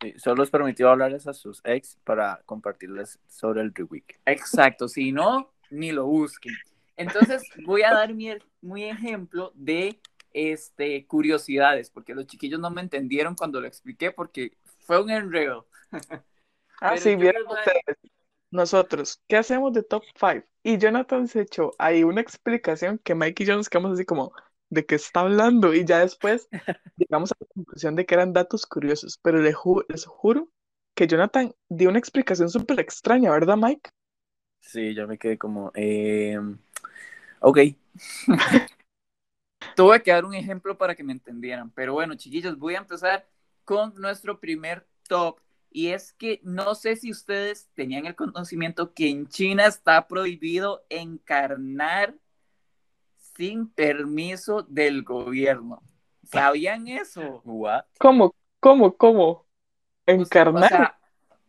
Sí, 0.00 0.12
solo 0.18 0.42
es 0.42 0.50
permitido 0.50 0.90
hablarles 0.90 1.26
a 1.28 1.32
sus 1.32 1.62
ex 1.64 1.96
para 2.04 2.42
compartirles 2.44 3.18
sobre 3.28 3.62
el 3.62 3.72
Week. 3.88 4.20
Exacto, 4.26 4.88
si 4.88 5.12
no, 5.12 5.52
ni 5.70 5.92
lo 5.92 6.04
busquen. 6.04 6.52
Entonces, 6.96 7.42
voy 7.64 7.82
a 7.82 7.94
dar 7.94 8.12
mi, 8.12 8.30
muy 8.60 8.84
ejemplo 8.84 9.52
de 9.54 10.00
este, 10.32 11.06
curiosidades, 11.06 11.88
porque 11.90 12.14
los 12.14 12.26
chiquillos 12.26 12.60
no 12.60 12.70
me 12.70 12.82
entendieron 12.82 13.34
cuando 13.34 13.60
lo 13.60 13.66
expliqué, 13.66 14.10
porque 14.10 14.58
fue 14.80 15.00
un 15.00 15.10
enredo. 15.10 15.66
Ah, 16.86 16.98
sí, 16.98 17.16
vieron 17.16 17.46
ustedes. 17.46 17.96
Nosotros, 18.50 19.22
¿qué 19.26 19.38
hacemos 19.38 19.72
de 19.72 19.82
top 19.82 20.04
5? 20.20 20.46
Y 20.62 20.76
Jonathan 20.76 21.26
se 21.28 21.40
echó 21.40 21.70
ahí 21.78 22.04
una 22.04 22.20
explicación 22.20 22.98
que 22.98 23.14
Mike 23.14 23.42
y 23.42 23.46
yo 23.46 23.56
nos 23.56 23.70
quedamos 23.70 23.92
así 23.92 24.04
como, 24.04 24.34
¿de 24.68 24.84
qué 24.84 24.96
está 24.96 25.20
hablando? 25.20 25.72
Y 25.72 25.86
ya 25.86 26.00
después 26.00 26.46
llegamos 26.98 27.32
a 27.32 27.36
la 27.40 27.46
conclusión 27.54 27.96
de 27.96 28.04
que 28.04 28.14
eran 28.14 28.34
datos 28.34 28.66
curiosos. 28.66 29.18
Pero 29.22 29.38
les, 29.40 29.56
juro 30.04 30.50
que 30.94 31.06
Jonathan 31.06 31.54
dio 31.70 31.88
una 31.88 31.98
explicación 31.98 32.50
súper 32.50 32.78
extraña, 32.80 33.30
¿verdad, 33.30 33.56
Mike? 33.56 33.88
Sí, 34.60 34.94
yo 34.94 35.08
me 35.08 35.16
quedé 35.16 35.38
como, 35.38 35.72
eh, 35.74 36.38
ok. 37.40 37.58
Tuve 39.74 40.02
que 40.02 40.10
dar 40.10 40.26
un 40.26 40.34
ejemplo 40.34 40.76
para 40.76 40.94
que 40.94 41.02
me 41.02 41.12
entendieran. 41.12 41.70
Pero 41.70 41.94
bueno, 41.94 42.14
chiquillos, 42.14 42.58
voy 42.58 42.74
a 42.74 42.78
empezar 42.78 43.26
con 43.64 43.94
nuestro 43.94 44.38
primer 44.38 44.86
top 45.08 45.40
y 45.74 45.88
es 45.88 46.12
que 46.12 46.40
no 46.44 46.76
sé 46.76 46.94
si 46.94 47.10
ustedes 47.10 47.68
tenían 47.74 48.06
el 48.06 48.14
conocimiento 48.14 48.94
que 48.94 49.10
en 49.10 49.26
China 49.26 49.66
está 49.66 50.06
prohibido 50.06 50.84
encarnar 50.88 52.14
sin 53.36 53.68
permiso 53.68 54.62
del 54.62 55.02
gobierno. 55.02 55.82
¿Sabían 56.22 56.86
eso? 56.86 57.42
¿Cómo? 57.98 58.36
¿Cómo? 58.60 58.96
¿Cómo? 58.96 59.46
¿Encarnar? 60.06 60.96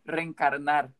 reencarnar. 0.04 0.90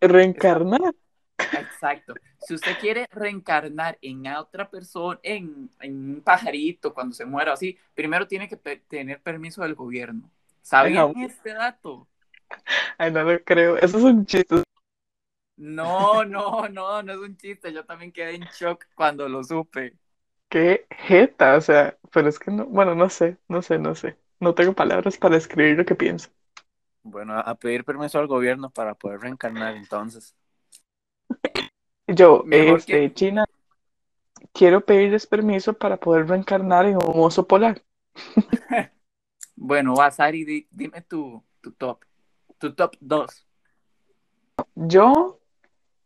¿Reencarnar? 0.00 0.92
Exacto. 1.38 2.14
Si 2.40 2.54
usted 2.54 2.76
quiere 2.80 3.06
reencarnar 3.12 3.98
en 4.02 4.26
otra 4.26 4.68
persona, 4.68 5.20
en, 5.22 5.70
en 5.78 6.14
un 6.16 6.22
pajarito, 6.22 6.92
cuando 6.92 7.14
se 7.14 7.24
muera 7.24 7.52
así, 7.52 7.78
primero 7.94 8.26
tiene 8.26 8.48
que 8.48 8.56
tener 8.56 9.22
permiso 9.22 9.62
del 9.62 9.76
gobierno. 9.76 10.28
¿Sabían 10.62 11.12
este 11.16 11.54
dato? 11.54 12.08
Ay, 12.98 13.10
no 13.10 13.22
lo 13.22 13.42
creo. 13.44 13.76
Eso 13.76 13.98
es 13.98 14.04
un 14.04 14.26
chiste. 14.26 14.62
No, 15.56 16.24
no, 16.24 16.68
no, 16.68 17.02
no 17.02 17.12
es 17.12 17.18
un 17.18 17.36
chiste. 17.36 17.72
Yo 17.72 17.84
también 17.84 18.12
quedé 18.12 18.36
en 18.36 18.42
shock 18.42 18.86
cuando 18.94 19.28
lo 19.28 19.44
supe. 19.44 19.94
Qué 20.48 20.86
jeta, 20.90 21.56
o 21.56 21.60
sea, 21.60 21.96
pero 22.12 22.28
es 22.28 22.38
que 22.38 22.50
no, 22.50 22.66
bueno, 22.66 22.94
no 22.94 23.08
sé, 23.08 23.36
no 23.46 23.62
sé, 23.62 23.78
no 23.78 23.94
sé. 23.94 24.16
No 24.40 24.54
tengo 24.54 24.72
palabras 24.72 25.16
para 25.16 25.36
describir 25.36 25.76
lo 25.76 25.84
que 25.84 25.94
pienso. 25.94 26.30
Bueno, 27.02 27.38
a 27.38 27.54
pedir 27.54 27.84
permiso 27.84 28.18
al 28.18 28.26
gobierno 28.26 28.70
para 28.70 28.94
poder 28.94 29.20
reencarnar 29.20 29.76
entonces. 29.76 30.34
Yo, 32.06 32.44
este, 32.50 33.12
China, 33.14 33.44
quiero 34.52 34.84
pedirles 34.84 35.26
permiso 35.26 35.74
para 35.74 35.98
poder 35.98 36.26
reencarnar 36.26 36.86
en 36.86 36.96
un 36.96 37.12
oso 37.14 37.46
polar. 37.46 37.82
Bueno, 39.60 39.94
vas, 39.94 40.18
Ari, 40.20 40.44
di- 40.44 40.68
dime 40.70 41.02
tu, 41.02 41.44
tu 41.60 41.72
top. 41.72 42.04
Tu 42.58 42.74
top 42.74 42.96
2. 43.00 43.46
Yo 44.74 45.38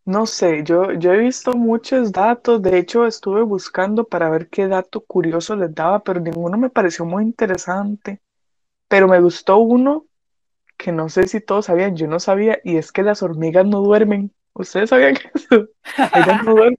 no 0.06 0.26
sé, 0.26 0.64
yo, 0.64 0.92
yo 0.92 1.12
he 1.12 1.18
visto 1.18 1.52
muchos 1.54 2.12
datos, 2.12 2.62
de 2.62 2.78
hecho 2.78 3.06
estuve 3.06 3.42
buscando 3.42 4.04
para 4.04 4.30
ver 4.30 4.49
qué 4.50 4.68
dato 4.68 5.00
curioso 5.02 5.56
les 5.56 5.75
daba, 5.75 6.02
pero 6.04 6.20
ninguno 6.20 6.58
me 6.58 6.70
pareció 6.70 7.04
muy 7.06 7.25
interesante. 7.25 8.20
Pero 8.88 9.08
me 9.08 9.20
gustó 9.20 9.58
uno 9.58 10.06
que 10.78 10.92
no 10.92 11.08
sé 11.11 11.28
si 11.28 11.40
todos 11.40 11.66
sabían, 11.66 11.96
yo 11.96 12.08
no 12.08 12.20
sabía, 12.20 12.58
y 12.64 12.76
es 12.78 12.92
que 12.92 13.02
las 13.04 13.23
hormigas 13.23 13.66
no 13.66 13.80
duermen. 13.82 14.32
¿Ustedes 14.54 14.90
sabían 14.90 15.16
eso? 15.34 15.68
Ellas 16.12 16.37
no 16.42 16.54
duermen, 16.54 16.78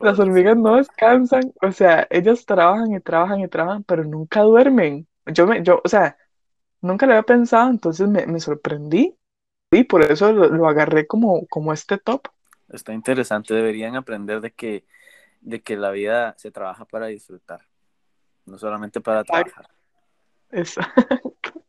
las 0.00 0.18
hormigas 0.18 0.56
no 0.56 0.76
descansan, 0.76 1.52
o 1.62 1.70
sea, 1.72 2.06
ellas 2.10 2.44
trabajan 2.46 2.92
y 2.92 3.00
trabajan 3.00 3.40
y 3.40 3.48
trabajan, 3.48 3.84
pero 3.84 4.04
nunca 4.04 4.42
duermen. 4.42 5.06
Yo 5.32 5.46
me, 5.46 5.62
yo, 5.62 5.80
o 5.84 5.88
sea, 5.88 6.16
nunca 6.80 7.06
lo 7.06 7.12
había 7.12 7.22
pensado, 7.22 7.70
entonces 7.70 8.08
me, 8.08 8.26
me 8.26 8.40
sorprendí 8.40 9.16
y 9.70 9.84
por 9.84 10.02
eso 10.02 10.32
lo, 10.32 10.48
lo 10.48 10.68
agarré 10.68 11.06
como, 11.06 11.46
como 11.46 11.72
este 11.72 11.98
top. 11.98 12.28
Está 12.68 12.92
interesante, 12.92 13.54
deberían 13.54 13.96
aprender 13.96 14.40
de 14.40 14.52
que, 14.52 14.84
de 15.40 15.62
que 15.62 15.76
la 15.76 15.90
vida 15.90 16.34
se 16.38 16.50
trabaja 16.50 16.84
para 16.84 17.06
disfrutar, 17.06 17.60
no 18.46 18.58
solamente 18.58 19.00
para 19.00 19.24
trabajar. 19.24 19.68
Es- 20.50 20.76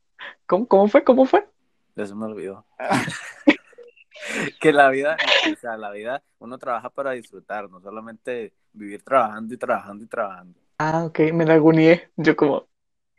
¿Cómo, 0.45 0.67
cómo 0.67 0.87
fue? 0.87 1.03
¿Cómo 1.03 1.25
fue? 1.25 1.47
Eso 1.95 2.15
me 2.15 2.25
olvidó. 2.25 2.65
que 4.59 4.71
la 4.71 4.89
vida, 4.89 5.17
o 5.51 5.55
sea, 5.59 5.77
la 5.77 5.91
vida, 5.91 6.23
uno 6.39 6.57
trabaja 6.57 6.89
para 6.89 7.11
disfrutar, 7.11 7.69
no 7.69 7.79
solamente 7.81 8.53
vivir 8.73 9.03
trabajando 9.03 9.53
y 9.53 9.57
trabajando 9.57 10.03
y 10.03 10.07
trabajando. 10.07 10.59
Ah, 10.77 11.05
ok, 11.05 11.19
me 11.33 11.45
laguneé. 11.45 12.09
Yo 12.17 12.35
como, 12.35 12.67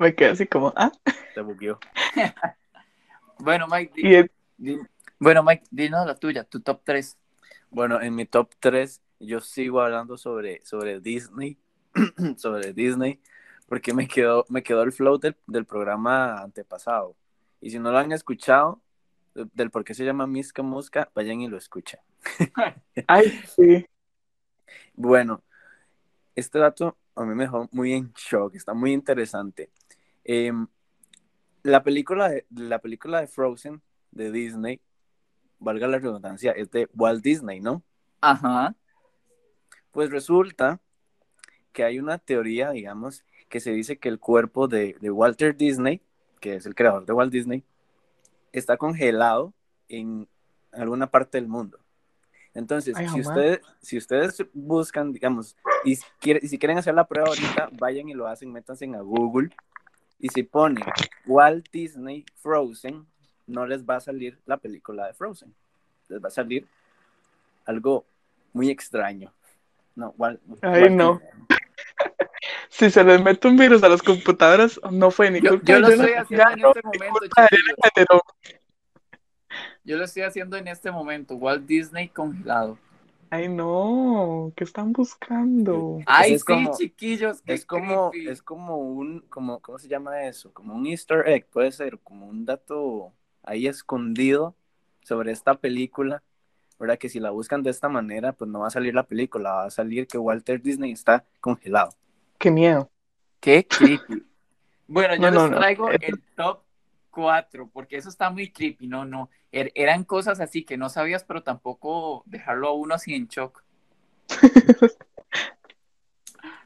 me 0.02 0.14
quedé 0.14 0.30
así 0.30 0.46
como, 0.46 0.72
ah, 0.76 0.92
Te 1.34 1.40
bugueó. 1.40 1.78
Bueno, 3.38 3.66
Mike, 3.66 3.92
di- 3.96 4.30
di- 4.56 4.80
bueno, 5.18 5.42
Mike, 5.42 5.64
dinos 5.70 6.06
la 6.06 6.14
tuya, 6.14 6.44
tu 6.44 6.60
top 6.60 6.82
3. 6.84 7.18
Bueno, 7.70 8.00
en 8.00 8.14
mi 8.14 8.24
top 8.26 8.50
3 8.60 9.00
yo 9.18 9.40
sigo 9.40 9.80
hablando 9.80 10.16
sobre, 10.16 10.64
sobre 10.64 11.00
Disney, 11.00 11.58
sobre 12.36 12.72
Disney, 12.72 13.20
porque 13.66 13.94
me 13.94 14.06
quedó, 14.06 14.44
me 14.48 14.62
quedó 14.62 14.82
el 14.82 14.92
flow 14.92 15.18
del, 15.18 15.36
del 15.46 15.64
programa 15.64 16.40
antepasado. 16.40 17.16
Y 17.60 17.70
si 17.70 17.78
no 17.80 17.90
lo 17.90 17.98
han 17.98 18.12
escuchado, 18.12 18.80
de- 19.34 19.48
del 19.54 19.70
por 19.70 19.82
qué 19.84 19.94
se 19.94 20.04
llama 20.04 20.26
Miska 20.28 20.62
Musca, 20.62 21.10
vayan 21.14 21.40
y 21.40 21.48
lo 21.48 21.56
escuchen. 21.56 21.98
ay, 23.08 23.40
sí, 23.56 23.84
Bueno, 24.94 25.42
este 26.36 26.58
dato 26.58 26.96
a 27.16 27.24
mí 27.24 27.34
me 27.34 27.44
dejó 27.44 27.68
muy 27.72 27.92
en 27.92 28.12
shock, 28.16 28.54
está 28.54 28.72
muy 28.74 28.92
interesante. 28.92 29.70
Em, 30.24 30.66
la, 31.62 31.82
película 31.82 32.28
de, 32.28 32.46
la 32.50 32.80
película 32.80 33.20
de 33.20 33.26
Frozen 33.26 33.82
de 34.10 34.30
Disney, 34.30 34.80
valga 35.58 35.86
la 35.88 35.98
redundancia, 35.98 36.52
es 36.52 36.70
de 36.70 36.88
Walt 36.94 37.22
Disney, 37.22 37.60
¿no? 37.60 37.82
Ajá. 38.20 38.74
Pues 39.90 40.10
resulta 40.10 40.80
que 41.72 41.84
hay 41.84 41.98
una 41.98 42.18
teoría, 42.18 42.70
digamos, 42.70 43.24
que 43.48 43.60
se 43.60 43.72
dice 43.72 43.98
que 43.98 44.08
el 44.08 44.18
cuerpo 44.18 44.68
de, 44.68 44.96
de 45.00 45.10
Walter 45.10 45.56
Disney, 45.56 46.00
que 46.40 46.56
es 46.56 46.66
el 46.66 46.74
creador 46.74 47.06
de 47.06 47.12
Walt 47.12 47.32
Disney, 47.32 47.64
está 48.52 48.76
congelado 48.76 49.52
en 49.88 50.28
alguna 50.72 51.10
parte 51.10 51.38
del 51.38 51.48
mundo. 51.48 51.78
Entonces, 52.54 52.96
Ay, 52.96 53.08
si 53.08 53.20
ustedes, 53.20 53.60
si 53.80 53.96
ustedes 53.96 54.44
buscan, 54.52 55.12
digamos, 55.12 55.56
y 55.84 55.96
si, 55.96 56.04
quiere- 56.20 56.40
y 56.42 56.48
si 56.48 56.58
quieren 56.58 56.78
hacer 56.78 56.94
la 56.94 57.06
prueba 57.06 57.28
ahorita, 57.28 57.70
vayan 57.78 58.08
y 58.08 58.14
lo 58.14 58.26
hacen, 58.26 58.52
métanse 58.52 58.84
a 58.84 59.00
Google, 59.00 59.50
y 60.22 60.28
si 60.28 60.44
ponen 60.44 60.84
Walt 61.26 61.66
Disney 61.72 62.24
Frozen, 62.36 63.04
no 63.48 63.66
les 63.66 63.84
va 63.84 63.96
a 63.96 64.00
salir 64.00 64.38
la 64.46 64.56
película 64.56 65.08
de 65.08 65.14
Frozen. 65.14 65.52
Les 66.08 66.22
va 66.22 66.28
a 66.28 66.30
salir 66.30 66.66
algo 67.66 68.06
muy 68.52 68.70
extraño. 68.70 69.32
No, 69.96 70.14
Walt, 70.16 70.40
Ay, 70.62 70.82
Walt 70.82 70.92
no. 70.94 71.12
Disney. 71.14 71.46
Si 72.68 72.90
se 72.90 73.04
les 73.04 73.22
mete 73.22 73.46
un 73.46 73.56
virus 73.56 73.82
a 73.84 73.88
las 73.88 74.02
computadoras, 74.02 74.80
no 74.90 75.10
fue 75.10 75.30
ni 75.30 75.40
Yo, 75.40 75.50
culpa 75.50 75.66
yo 75.66 75.74
de 75.74 75.80
lo 75.80 75.88
estoy 75.88 76.12
haciendo 76.14 76.42
en 76.48 76.64
este 76.64 76.82
momento. 76.82 78.24
Yo 79.84 79.96
lo 79.98 80.04
estoy 80.04 80.22
haciendo 80.22 80.56
en 80.56 80.68
este 80.68 80.90
momento. 80.90 81.34
Walt 81.34 81.66
Disney 81.66 82.08
congelado. 82.08 82.78
Ay, 83.34 83.48
no, 83.48 84.52
¿qué 84.54 84.64
están 84.64 84.92
buscando? 84.92 86.00
Ay, 86.04 86.34
es 86.34 86.42
sí, 86.42 86.46
como- 86.46 86.76
chiquillos. 86.76 87.40
qué 87.40 87.54
Es 87.54 87.64
como, 87.64 88.10
creepy. 88.10 88.28
es 88.28 88.42
como 88.42 88.76
un, 88.76 89.20
como, 89.30 89.58
¿cómo 89.60 89.78
se 89.78 89.88
llama 89.88 90.24
eso? 90.24 90.52
Como 90.52 90.74
un 90.74 90.84
easter 90.86 91.26
egg, 91.26 91.46
puede 91.46 91.72
ser, 91.72 91.98
como 92.00 92.26
un 92.26 92.44
dato 92.44 93.14
ahí 93.42 93.66
escondido 93.66 94.54
sobre 95.02 95.32
esta 95.32 95.54
película, 95.54 96.22
¿verdad? 96.78 96.98
Que 96.98 97.08
si 97.08 97.20
la 97.20 97.30
buscan 97.30 97.62
de 97.62 97.70
esta 97.70 97.88
manera, 97.88 98.34
pues 98.34 98.50
no 98.50 98.60
va 98.60 98.66
a 98.66 98.70
salir 98.70 98.94
la 98.94 99.04
película, 99.04 99.50
va 99.50 99.64
a 99.64 99.70
salir 99.70 100.06
que 100.06 100.18
Walter 100.18 100.60
Disney 100.60 100.92
está 100.92 101.24
congelado. 101.40 101.94
Qué 102.36 102.50
miedo. 102.50 102.90
Qué 103.40 103.66
creepy. 103.66 104.24
Bueno, 104.88 105.14
yo 105.14 105.30
No, 105.30 105.30
les 105.44 105.50
no. 105.52 105.56
traigo 105.56 105.88
el 105.90 106.20
top 106.36 106.61
4, 107.12 107.70
porque 107.72 107.96
eso 107.96 108.08
está 108.08 108.30
muy 108.30 108.50
creepy. 108.50 108.88
No, 108.88 109.04
no. 109.04 109.30
Er- 109.52 109.70
eran 109.76 110.02
cosas 110.02 110.40
así 110.40 110.64
que 110.64 110.76
no 110.76 110.88
sabías, 110.88 111.22
pero 111.22 111.44
tampoco 111.44 112.24
dejarlo 112.26 112.66
a 112.68 112.72
uno 112.72 112.94
así 112.96 113.14
en 113.14 113.28
shock. 113.28 113.62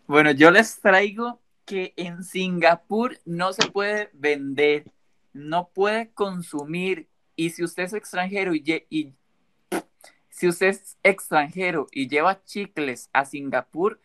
Bueno, 0.09 0.31
yo 0.31 0.53
les 0.53 0.81
traigo 0.81 1.41
que 1.65 1.93
en 1.97 2.23
Singapur 2.23 3.19
no 3.25 3.53
se 3.53 3.69
puede 3.73 4.09
vender, 4.13 4.85
no 5.33 5.69
puede 5.71 6.13
consumir, 6.13 7.09
y 7.35 7.51
si 7.51 7.65
usted 7.65 7.83
es 7.83 7.93
extranjero 7.93 8.55
y 8.55 9.15
si 10.29 10.49
usted 10.49 10.69
es 10.69 10.97
extranjero 11.03 11.89
y 11.91 12.09
lleva 12.09 12.45
chicles 12.45 13.11
a 13.13 13.25
Singapur, 13.25 14.01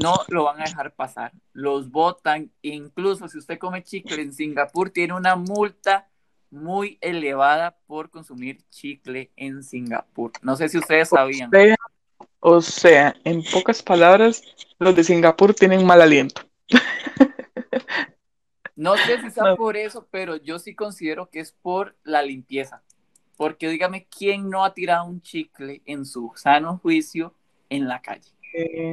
no 0.00 0.14
lo 0.28 0.44
van 0.44 0.60
a 0.60 0.64
dejar 0.64 0.94
pasar. 0.94 1.32
Los 1.52 1.90
botan, 1.90 2.50
incluso 2.62 3.28
si 3.28 3.38
usted 3.38 3.58
come 3.58 3.82
chicle 3.82 4.20
en 4.22 4.32
Singapur, 4.32 4.90
tiene 4.90 5.14
una 5.14 5.36
multa 5.36 6.08
muy 6.50 6.98
elevada 7.00 7.76
por 7.86 8.10
consumir 8.10 8.62
chicle 8.70 9.30
en 9.36 9.62
Singapur. 9.62 10.32
No 10.42 10.56
sé 10.56 10.68
si 10.68 10.78
ustedes 10.78 11.08
sabían. 11.10 11.48
O 11.48 11.50
sea, 11.52 11.76
o 12.40 12.60
sea, 12.60 13.16
en 13.24 13.42
pocas 13.44 13.82
palabras, 13.82 14.42
los 14.78 14.94
de 14.94 15.04
Singapur 15.04 15.54
tienen 15.54 15.84
mal 15.84 16.00
aliento. 16.02 16.42
No 18.76 18.94
sé 18.98 19.18
si 19.22 19.30
sea 19.30 19.44
No. 19.44 19.56
por 19.56 19.74
eso, 19.76 20.06
pero 20.10 20.36
yo 20.36 20.58
sí 20.58 20.74
considero 20.74 21.30
que 21.30 21.40
es 21.40 21.52
por 21.52 21.96
la 22.04 22.22
limpieza. 22.22 22.82
Porque 23.38 23.70
dígame, 23.70 24.06
¿quién 24.06 24.50
no 24.50 24.64
ha 24.66 24.74
tirado 24.74 25.06
un 25.06 25.22
chicle 25.22 25.80
en 25.86 26.04
su 26.04 26.30
sano 26.36 26.78
juicio 26.78 27.34
en 27.70 27.88
la 27.88 28.02
calle? 28.02 28.30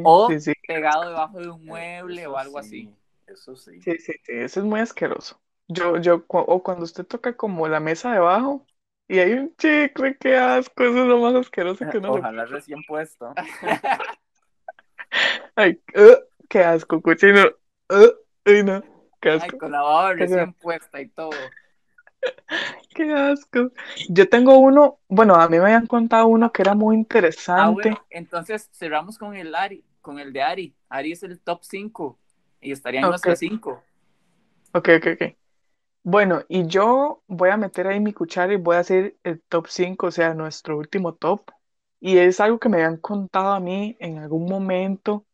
O 0.04 0.39
sí, 0.39 0.39
sí, 0.39 0.54
pegado 0.67 1.08
debajo 1.10 1.39
de 1.39 1.49
un 1.49 1.65
mueble 1.65 2.26
Eso 2.26 2.28
o 2.28 2.38
algo 2.38 2.58
sí, 2.58 2.60
así. 2.60 2.89
Eso 3.28 3.56
sí. 3.56 3.71
sí, 3.82 3.97
sí, 3.99 4.13
sí, 4.23 4.32
eso 4.34 4.60
es 4.62 4.65
muy 4.65 4.80
asqueroso. 4.82 5.41
Yo, 5.67 5.97
yo, 5.97 6.26
cu- 6.28 6.39
o 6.39 6.63
cuando 6.63 6.84
usted 6.86 7.06
toca 7.06 7.36
como 7.38 7.67
la 7.67 7.80
mesa 7.80 8.12
de 8.12 8.17
abajo 8.17 8.65
y 9.08 9.19
hay 9.19 9.34
un 9.34 9.56
chicle, 9.58 10.17
qué 10.19 10.38
asco, 10.38 10.84
eso 10.84 11.02
es 11.04 11.08
lo 11.08 11.19
más 11.19 11.36
asqueroso 11.36 11.88
que 11.89 11.97
uno 11.99 12.12
le 12.12 12.19
Ojalá 12.19 12.45
recién 12.45 12.84
puesto. 12.84 13.34
Ay, 15.56 15.80
uh, 15.95 16.15
qué 16.49 16.63
asco, 16.63 17.02
cochino. 17.02 17.45
Uh, 17.89 18.10
ay, 18.45 18.63
no, 18.63 18.84
qué 19.21 19.30
Ay, 19.30 19.49
asco, 19.49 19.58
con 19.58 19.71
la 19.71 19.82
baba 19.82 20.13
recién 20.13 20.54
puesta 20.54 21.02
y 21.02 21.08
todo. 21.10 21.32
qué 22.95 23.12
asco. 23.13 23.71
Yo 24.07 24.29
tengo 24.29 24.57
uno, 24.59 24.99
bueno, 25.07 25.36
a 25.36 25.47
mí 25.49 25.57
me 25.57 25.65
habían 25.65 25.88
contado 25.88 26.27
uno 26.27 26.51
que 26.51 26.62
era 26.62 26.75
muy 26.75 26.95
Ah, 27.55 27.69
interesante. 27.69 27.69
bueno, 27.69 28.05
entonces 28.09 28.69
cerramos 28.73 29.17
con 29.17 29.36
el 29.36 29.53
Ari, 29.55 29.86
con 30.01 30.19
el 30.19 30.33
de 30.33 30.41
Ari. 30.41 30.75
Ari 30.89 31.12
es 31.12 31.23
el 31.23 31.39
top 31.39 31.59
5 31.63 32.19
y 32.62 32.71
estaría 32.71 33.01
en 33.01 33.07
Ok. 33.07 33.07
nuestro 33.07 33.36
5. 33.36 33.83
Ok, 34.73 34.89
ok, 34.97 35.05
ok. 35.13 35.38
Bueno, 36.03 36.43
y 36.49 36.67
yo 36.67 37.23
voy 37.27 37.49
a 37.51 37.57
meter 37.57 37.88
ahí 37.88 37.99
mi 37.99 38.13
cuchara 38.13 38.53
y 38.53 38.57
voy 38.57 38.77
a 38.77 38.79
hacer 38.79 39.17
el 39.23 39.41
top 39.49 39.67
5, 39.69 40.07
o 40.07 40.12
sea, 40.12 40.33
nuestro 40.36 40.77
último 40.77 41.15
top. 41.15 41.51
Y 42.01 42.17
es 42.19 42.39
algo 42.41 42.59
que 42.59 42.69
me 42.69 42.77
habían 42.77 42.97
contado 42.97 43.53
a 43.53 43.59
mí 43.59 43.97
en 43.99 44.19
algún 44.19 44.45
momento. 44.49 45.25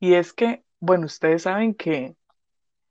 Y 0.00 0.14
es 0.14 0.32
que, 0.34 0.64
bueno, 0.80 1.06
ustedes 1.06 1.42
saben 1.44 1.74
que, 1.74 2.16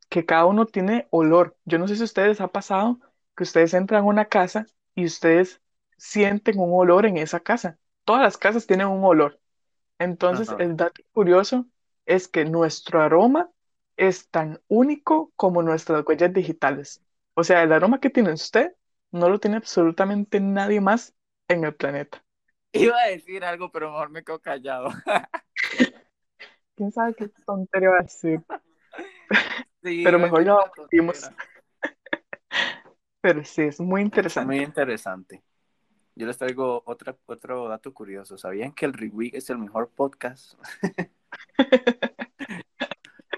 que 0.10 0.26
cada 0.26 0.46
uno 0.46 0.66
tiene 0.68 1.08
olor. 1.12 1.58
Yo 1.66 1.80
no 1.80 1.88
sé 1.88 1.96
si 1.98 2.04
a 2.04 2.06
ustedes 2.06 2.42
ha 2.42 2.50
pasado 2.50 3.00
que 3.38 3.44
ustedes 3.44 3.74
entran 3.74 4.04
a 4.04 4.08
una 4.08 4.26
casa 4.26 4.66
y 4.96 5.06
ustedes 5.06 5.62
sienten 5.98 6.60
un 6.60 6.72
olor 6.74 7.06
en 7.06 7.18
esa 7.18 7.40
casa. 7.40 7.78
Todas 8.04 8.24
las 8.24 8.38
casas 8.38 8.68
tienen 8.68 8.88
un 8.88 9.04
olor. 9.04 9.40
Entonces, 10.00 10.50
Ajá. 10.50 10.62
el 10.64 10.76
dato 10.76 11.02
curioso 11.14 11.68
es 12.06 12.28
que 12.28 12.46
nuestro 12.46 13.02
aroma 13.02 13.50
es 13.96 14.30
tan 14.30 14.60
único 14.68 15.32
como 15.36 15.62
nuestras 15.62 16.04
huellas 16.06 16.34
digitales. 16.34 17.02
O 17.36 17.44
sea, 17.44 17.64
el 17.64 17.72
aroma 17.72 18.00
que 18.00 18.10
tiene 18.10 18.34
usted 18.34 18.74
no 19.12 19.30
lo 19.30 19.40
tiene 19.40 19.58
absolutamente 19.58 20.40
nadie 20.40 20.82
más 20.82 21.14
en 21.48 21.64
el 21.64 21.76
planeta. 21.76 22.24
Iba 22.74 23.00
a 23.00 23.08
decir 23.08 23.44
algo, 23.44 23.72
pero 23.72 23.92
mejor 23.92 24.10
me 24.10 24.24
quedo 24.24 24.40
callado. 24.40 24.90
quién 26.76 26.92
sabe 26.92 27.14
qué 27.16 27.30
tontería 27.46 27.90
va 27.90 28.00
a 28.00 28.04
decir. 28.04 28.42
Sí, 29.84 30.04
Pero 30.04 30.20
mejor 30.20 30.44
lo 30.44 30.72
tontera. 30.76 31.36
Pero 33.22 33.44
sí, 33.44 33.64
es 33.64 33.80
muy 33.80 34.02
interesante. 34.02 34.56
Muy 34.56 34.64
interesante. 34.64 35.44
Yo 36.16 36.26
les 36.26 36.38
traigo 36.38 36.82
otra, 36.86 37.16
otro 37.26 37.68
dato 37.68 37.94
curioso. 37.94 38.38
¿Sabían 38.38 38.72
que 38.72 38.86
el 38.86 38.94
Reweek 38.94 39.36
es 39.36 39.50
el 39.50 39.58
mejor 39.58 39.90
podcast? 39.90 40.54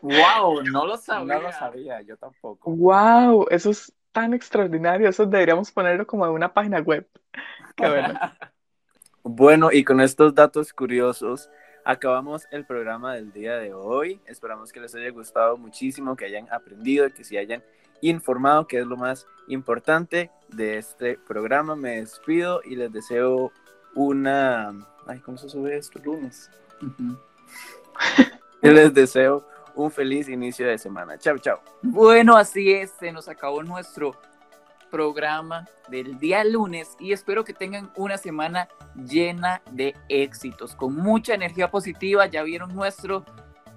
Wow, 0.01 0.63
no 0.63 0.85
lo 0.85 0.97
sabía. 0.97 1.35
No 1.35 1.41
lo 1.41 1.51
sabía, 1.51 2.01
yo 2.01 2.17
tampoco. 2.17 2.71
Wow, 2.71 3.47
eso 3.49 3.71
es 3.71 3.93
tan 4.11 4.33
extraordinario. 4.33 5.09
Eso 5.09 5.25
deberíamos 5.25 5.71
ponerlo 5.71 6.05
como 6.07 6.25
en 6.25 6.31
una 6.31 6.53
página 6.53 6.79
web. 6.79 7.07
Qué 7.75 7.87
bueno. 7.87 8.19
Bueno, 9.23 9.69
y 9.71 9.83
con 9.83 9.99
estos 10.01 10.33
datos 10.33 10.73
curiosos, 10.73 11.49
acabamos 11.83 12.47
el 12.51 12.65
programa 12.65 13.15
del 13.15 13.31
día 13.31 13.57
de 13.57 13.73
hoy. 13.73 14.21
Esperamos 14.25 14.71
que 14.71 14.79
les 14.79 14.95
haya 14.95 15.09
gustado 15.11 15.57
muchísimo, 15.57 16.15
que 16.15 16.25
hayan 16.25 16.51
aprendido, 16.51 17.09
que 17.13 17.23
se 17.23 17.37
hayan 17.37 17.63
informado, 18.01 18.67
que 18.67 18.79
es 18.79 18.85
lo 18.85 18.97
más 18.97 19.27
importante 19.47 20.31
de 20.49 20.77
este 20.77 21.17
programa. 21.17 21.75
Me 21.75 22.01
despido 22.01 22.61
y 22.63 22.75
les 22.75 22.91
deseo 22.91 23.51
una... 23.95 24.71
Ay, 25.07 25.19
¿cómo 25.19 25.37
se 25.37 25.49
sube 25.49 25.77
esto? 25.77 25.99
Lunes. 26.03 26.49
Les 28.61 28.93
deseo 28.93 29.45
un 29.75 29.89
feliz 29.89 30.27
inicio 30.29 30.67
de 30.67 30.77
semana. 30.77 31.17
Chao, 31.17 31.37
chao. 31.37 31.61
Bueno, 31.81 32.35
así 32.35 32.71
es, 32.71 32.91
se 32.99 33.11
nos 33.11 33.29
acabó 33.29 33.63
nuestro 33.63 34.15
programa 34.91 35.67
del 35.89 36.19
día 36.19 36.43
lunes 36.43 36.95
y 36.99 37.13
espero 37.13 37.43
que 37.43 37.53
tengan 37.53 37.91
una 37.95 38.17
semana 38.17 38.67
llena 38.95 39.61
de 39.71 39.95
éxitos, 40.09 40.75
con 40.75 40.95
mucha 40.95 41.33
energía 41.33 41.71
positiva. 41.71 42.25
Ya 42.27 42.43
vieron 42.43 42.75
nuestro, 42.75 43.23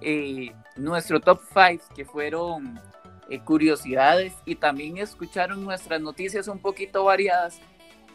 eh, 0.01 0.53
nuestro 0.75 1.19
top 1.19 1.39
5 1.53 1.85
que 1.95 2.05
fueron 2.05 2.79
eh, 3.33 3.39
curiosidades 3.39 4.33
y 4.45 4.55
también 4.55 4.97
escucharon 4.97 5.63
nuestras 5.63 6.01
noticias 6.01 6.47
un 6.47 6.59
poquito 6.59 7.03
variadas. 7.03 7.59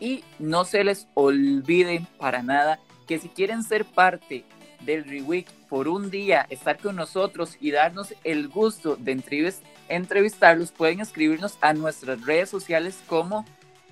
Y 0.01 0.23
no 0.39 0.65
se 0.65 0.85
les 0.85 1.09
olviden 1.15 2.07
para 2.19 2.43
nada 2.43 2.79
que 3.07 3.19
si 3.19 3.29
quieren 3.29 3.63
ser 3.65 3.85
parte 3.85 4.45
del 4.81 5.05
Reweek 5.05 5.51
por 5.69 5.89
un 5.89 6.11
día, 6.11 6.47
estar 6.51 6.79
con 6.79 6.95
nosotros 6.95 7.57
y 7.61 7.73
darnos 7.73 8.15
el 8.23 8.49
gusto 8.49 8.95
de 8.97 9.17
entrevis- 9.17 9.61
entrevistarlos, 9.89 10.71
pueden 10.71 11.01
escribirnos 11.01 11.59
a 11.61 11.73
nuestras 11.73 12.25
redes 12.25 12.49
sociales 12.49 13.01
como 13.09 13.45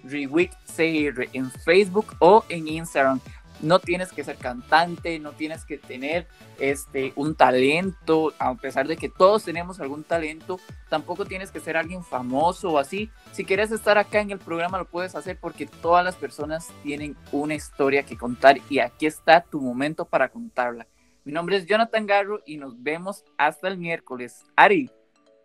Reweek 0.05 0.53
CR 0.77 1.29
en 1.33 1.51
Facebook 1.51 2.15
o 2.21 2.45
en 2.49 2.69
Instagram. 2.69 3.21
No 3.61 3.79
tienes 3.79 4.13
que 4.13 4.25
ser 4.25 4.37
cantante, 4.37 5.19
no 5.19 5.33
tienes 5.33 5.65
que 5.65 5.79
tener 5.79 6.27
este, 6.59 7.13
un 7.17 7.35
talento, 7.35 8.33
a 8.39 8.55
pesar 8.55 8.87
de 8.87 8.97
que 8.97 9.09
todos 9.09 9.45
tenemos 9.45 9.81
algún 9.81 10.05
talento, 10.05 10.61
tampoco 10.89 11.25
tienes 11.25 11.51
que 11.51 11.61
ser 11.61 11.77
alguien 11.77 12.05
famoso 12.05 12.73
o 12.73 12.79
así. 12.79 13.11
Si 13.33 13.45
quieres 13.45 13.71
estar 13.73 13.99
acá 13.99 14.21
en 14.21 14.31
el 14.31 14.39
programa 14.39 14.79
lo 14.79 14.87
puedes 14.87 15.15
hacer 15.15 15.39
porque 15.41 15.67
todas 15.67 16.05
las 16.05 16.17
personas 16.17 16.69
tienen 16.83 17.17
una 17.33 17.55
historia 17.55 18.05
que 18.05 18.17
contar 18.17 18.59
y 18.69 18.79
aquí 18.79 19.07
está 19.07 19.41
tu 19.41 19.61
momento 19.61 20.05
para 20.05 20.29
contarla. 20.29 20.87
Mi 21.25 21.33
nombre 21.33 21.57
es 21.57 21.67
Jonathan 21.67 22.07
Garro 22.07 22.41
y 22.47 22.57
nos 22.57 22.81
vemos 22.83 23.25
hasta 23.37 23.67
el 23.67 23.79
miércoles. 23.79 24.45
Ari, 24.55 24.91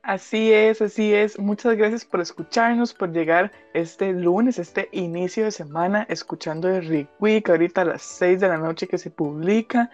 Así 0.03 0.51
es, 0.51 0.81
así 0.81 1.13
es. 1.13 1.37
Muchas 1.37 1.77
gracias 1.77 2.05
por 2.05 2.21
escucharnos, 2.21 2.91
por 2.91 3.11
llegar 3.11 3.51
este 3.75 4.13
lunes, 4.13 4.57
este 4.57 4.89
inicio 4.93 5.43
de 5.43 5.51
semana, 5.51 6.07
escuchando 6.09 6.67
el 6.69 6.87
Rick 6.87 7.09
Week, 7.19 7.47
ahorita 7.47 7.81
a 7.81 7.85
las 7.85 8.01
6 8.01 8.39
de 8.39 8.47
la 8.47 8.57
noche 8.57 8.87
que 8.87 8.97
se 8.97 9.11
publica. 9.11 9.91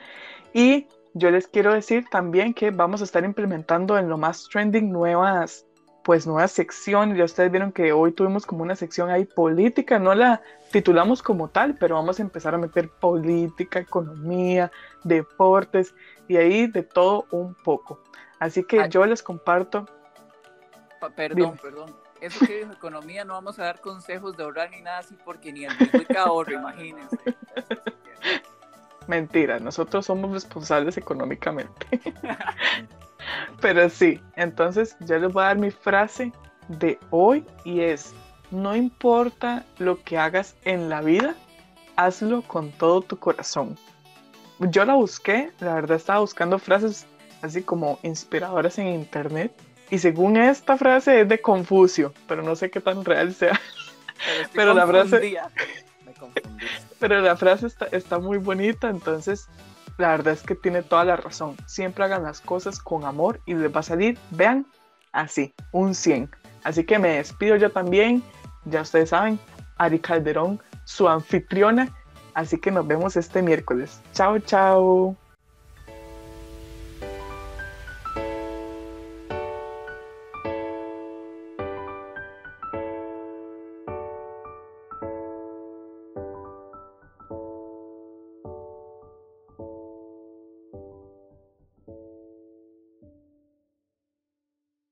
Y 0.54 0.88
yo 1.14 1.30
les 1.30 1.48
quiero 1.48 1.74
decir 1.74 2.06
también 2.10 2.54
que 2.54 2.72
vamos 2.72 3.02
a 3.02 3.04
estar 3.04 3.26
implementando 3.26 3.98
en 3.98 4.08
lo 4.08 4.18
más 4.18 4.48
trending 4.50 4.94
nuevas, 4.94 5.66
pues 6.06 6.26
nuevas 6.26 6.54
secciones. 6.54 7.18
Ya 7.18 7.26
ustedes 7.26 7.52
vieron 7.52 7.74
que 7.74 7.92
hoy 7.92 8.14
tuvimos 8.14 8.46
como 8.46 8.64
una 8.64 8.78
sección 8.78 9.10
ahí 9.10 9.26
política, 9.26 10.00
no 10.00 10.16
la 10.16 10.42
titulamos 10.72 11.22
como 11.22 11.50
tal, 11.50 11.76
pero 11.76 11.96
vamos 11.96 12.20
a 12.20 12.24
empezar 12.24 12.56
a 12.56 12.58
meter 12.58 12.90
política, 13.02 13.80
economía, 13.80 14.72
deportes 15.04 15.94
y 16.30 16.38
ahí 16.38 16.68
de 16.68 16.84
todo 16.84 17.26
un 17.32 17.56
poco. 17.56 18.00
Así 18.40 18.64
que 18.64 18.84
Ay. 18.84 18.90
yo 18.90 19.06
les 19.06 19.22
comparto 19.22 19.86
pa- 21.00 21.10
perdón, 21.10 21.38
Dime. 21.38 21.58
perdón. 21.62 21.96
Eso 22.22 22.46
que 22.46 22.60
dijo 22.60 22.74
economía, 22.74 23.24
no 23.24 23.34
vamos 23.34 23.60
a 23.60 23.64
dar 23.66 23.80
consejos 23.82 24.36
de 24.36 24.44
ahorrar 24.44 24.72
ni 24.72 24.82
nada 24.82 25.00
así 25.00 25.16
porque 25.24 25.52
ni 25.54 25.66
el 25.66 25.76
Bitcoin 25.78 26.08
ahorro, 26.18 26.54
imagínense. 26.54 27.18
Mentira, 29.08 29.60
nosotros 29.60 30.06
somos 30.06 30.32
responsables 30.32 30.98
económicamente. 30.98 31.88
Pero 33.62 33.90
sí, 33.90 34.22
entonces 34.36 34.96
yo 35.02 35.18
les 35.20 35.32
voy 35.32 35.44
a 35.44 35.48
dar 35.48 35.58
mi 35.58 35.72
frase 35.72 36.32
de 36.68 37.00
hoy 37.12 37.46
y 37.64 37.82
es, 37.82 38.14
no 38.52 38.76
importa 38.76 39.66
lo 39.78 40.02
que 40.04 40.18
hagas 40.18 40.56
en 40.64 40.90
la 40.90 41.02
vida, 41.02 41.36
hazlo 41.96 42.42
con 42.42 42.72
todo 42.72 43.02
tu 43.02 43.18
corazón. 43.18 43.78
Yo 44.60 44.86
la 44.86 44.96
busqué, 44.96 45.52
la 45.60 45.76
verdad 45.76 45.98
estaba 45.98 46.20
buscando 46.20 46.60
frases 46.60 47.06
así 47.42 47.62
como 47.62 48.00
inspiradoras 48.04 48.78
en 48.80 48.88
internet 48.88 49.54
y 49.90 50.00
según 50.00 50.38
esta 50.38 50.78
frase 50.78 51.22
es 51.22 51.30
de 51.30 51.42
Confucio, 51.42 52.14
pero 52.28 52.44
no 52.44 52.56
sé 52.56 52.70
qué 52.70 52.82
tan 52.82 53.06
real 53.06 53.34
sea. 53.34 53.60
Pero 54.54 54.74
la 54.74 54.86
frase-. 54.88 55.20
Me. 56.06 56.14
Pero 57.00 57.22
la 57.22 57.38
frase 57.38 57.68
está, 57.68 57.86
está 57.92 58.20
muy 58.20 58.38
bonita, 58.38 58.90
entonces 58.90 59.48
la 59.98 60.10
verdad 60.10 60.34
es 60.34 60.44
que 60.44 60.56
tiene 60.56 60.84
toda 60.84 61.06
la 61.06 61.16
razón. 61.16 61.56
Siempre 61.66 62.04
hagan 62.04 62.24
las 62.24 62.42
cosas 62.42 62.80
con 62.80 63.06
amor 63.06 63.40
y 63.46 63.54
les 63.54 63.74
va 63.74 63.80
a 63.80 63.84
salir, 63.84 64.18
vean, 64.32 64.66
así, 65.12 65.54
un 65.72 65.96
100. 65.96 66.30
Así 66.64 66.84
que 66.84 67.00
me 67.00 67.18
despido 67.18 67.56
yo 67.56 67.72
también, 67.72 68.24
ya 68.66 68.82
ustedes 68.82 69.10
saben, 69.10 69.40
Ari 69.78 70.00
Calderón, 70.00 70.60
su 70.86 71.08
anfitriona. 71.08 71.90
Así 72.34 72.60
que 72.60 72.72
nos 72.72 72.86
vemos 72.86 73.18
este 73.18 73.42
miércoles. 73.42 74.02
Chao, 74.14 74.40
chao. 74.40 75.16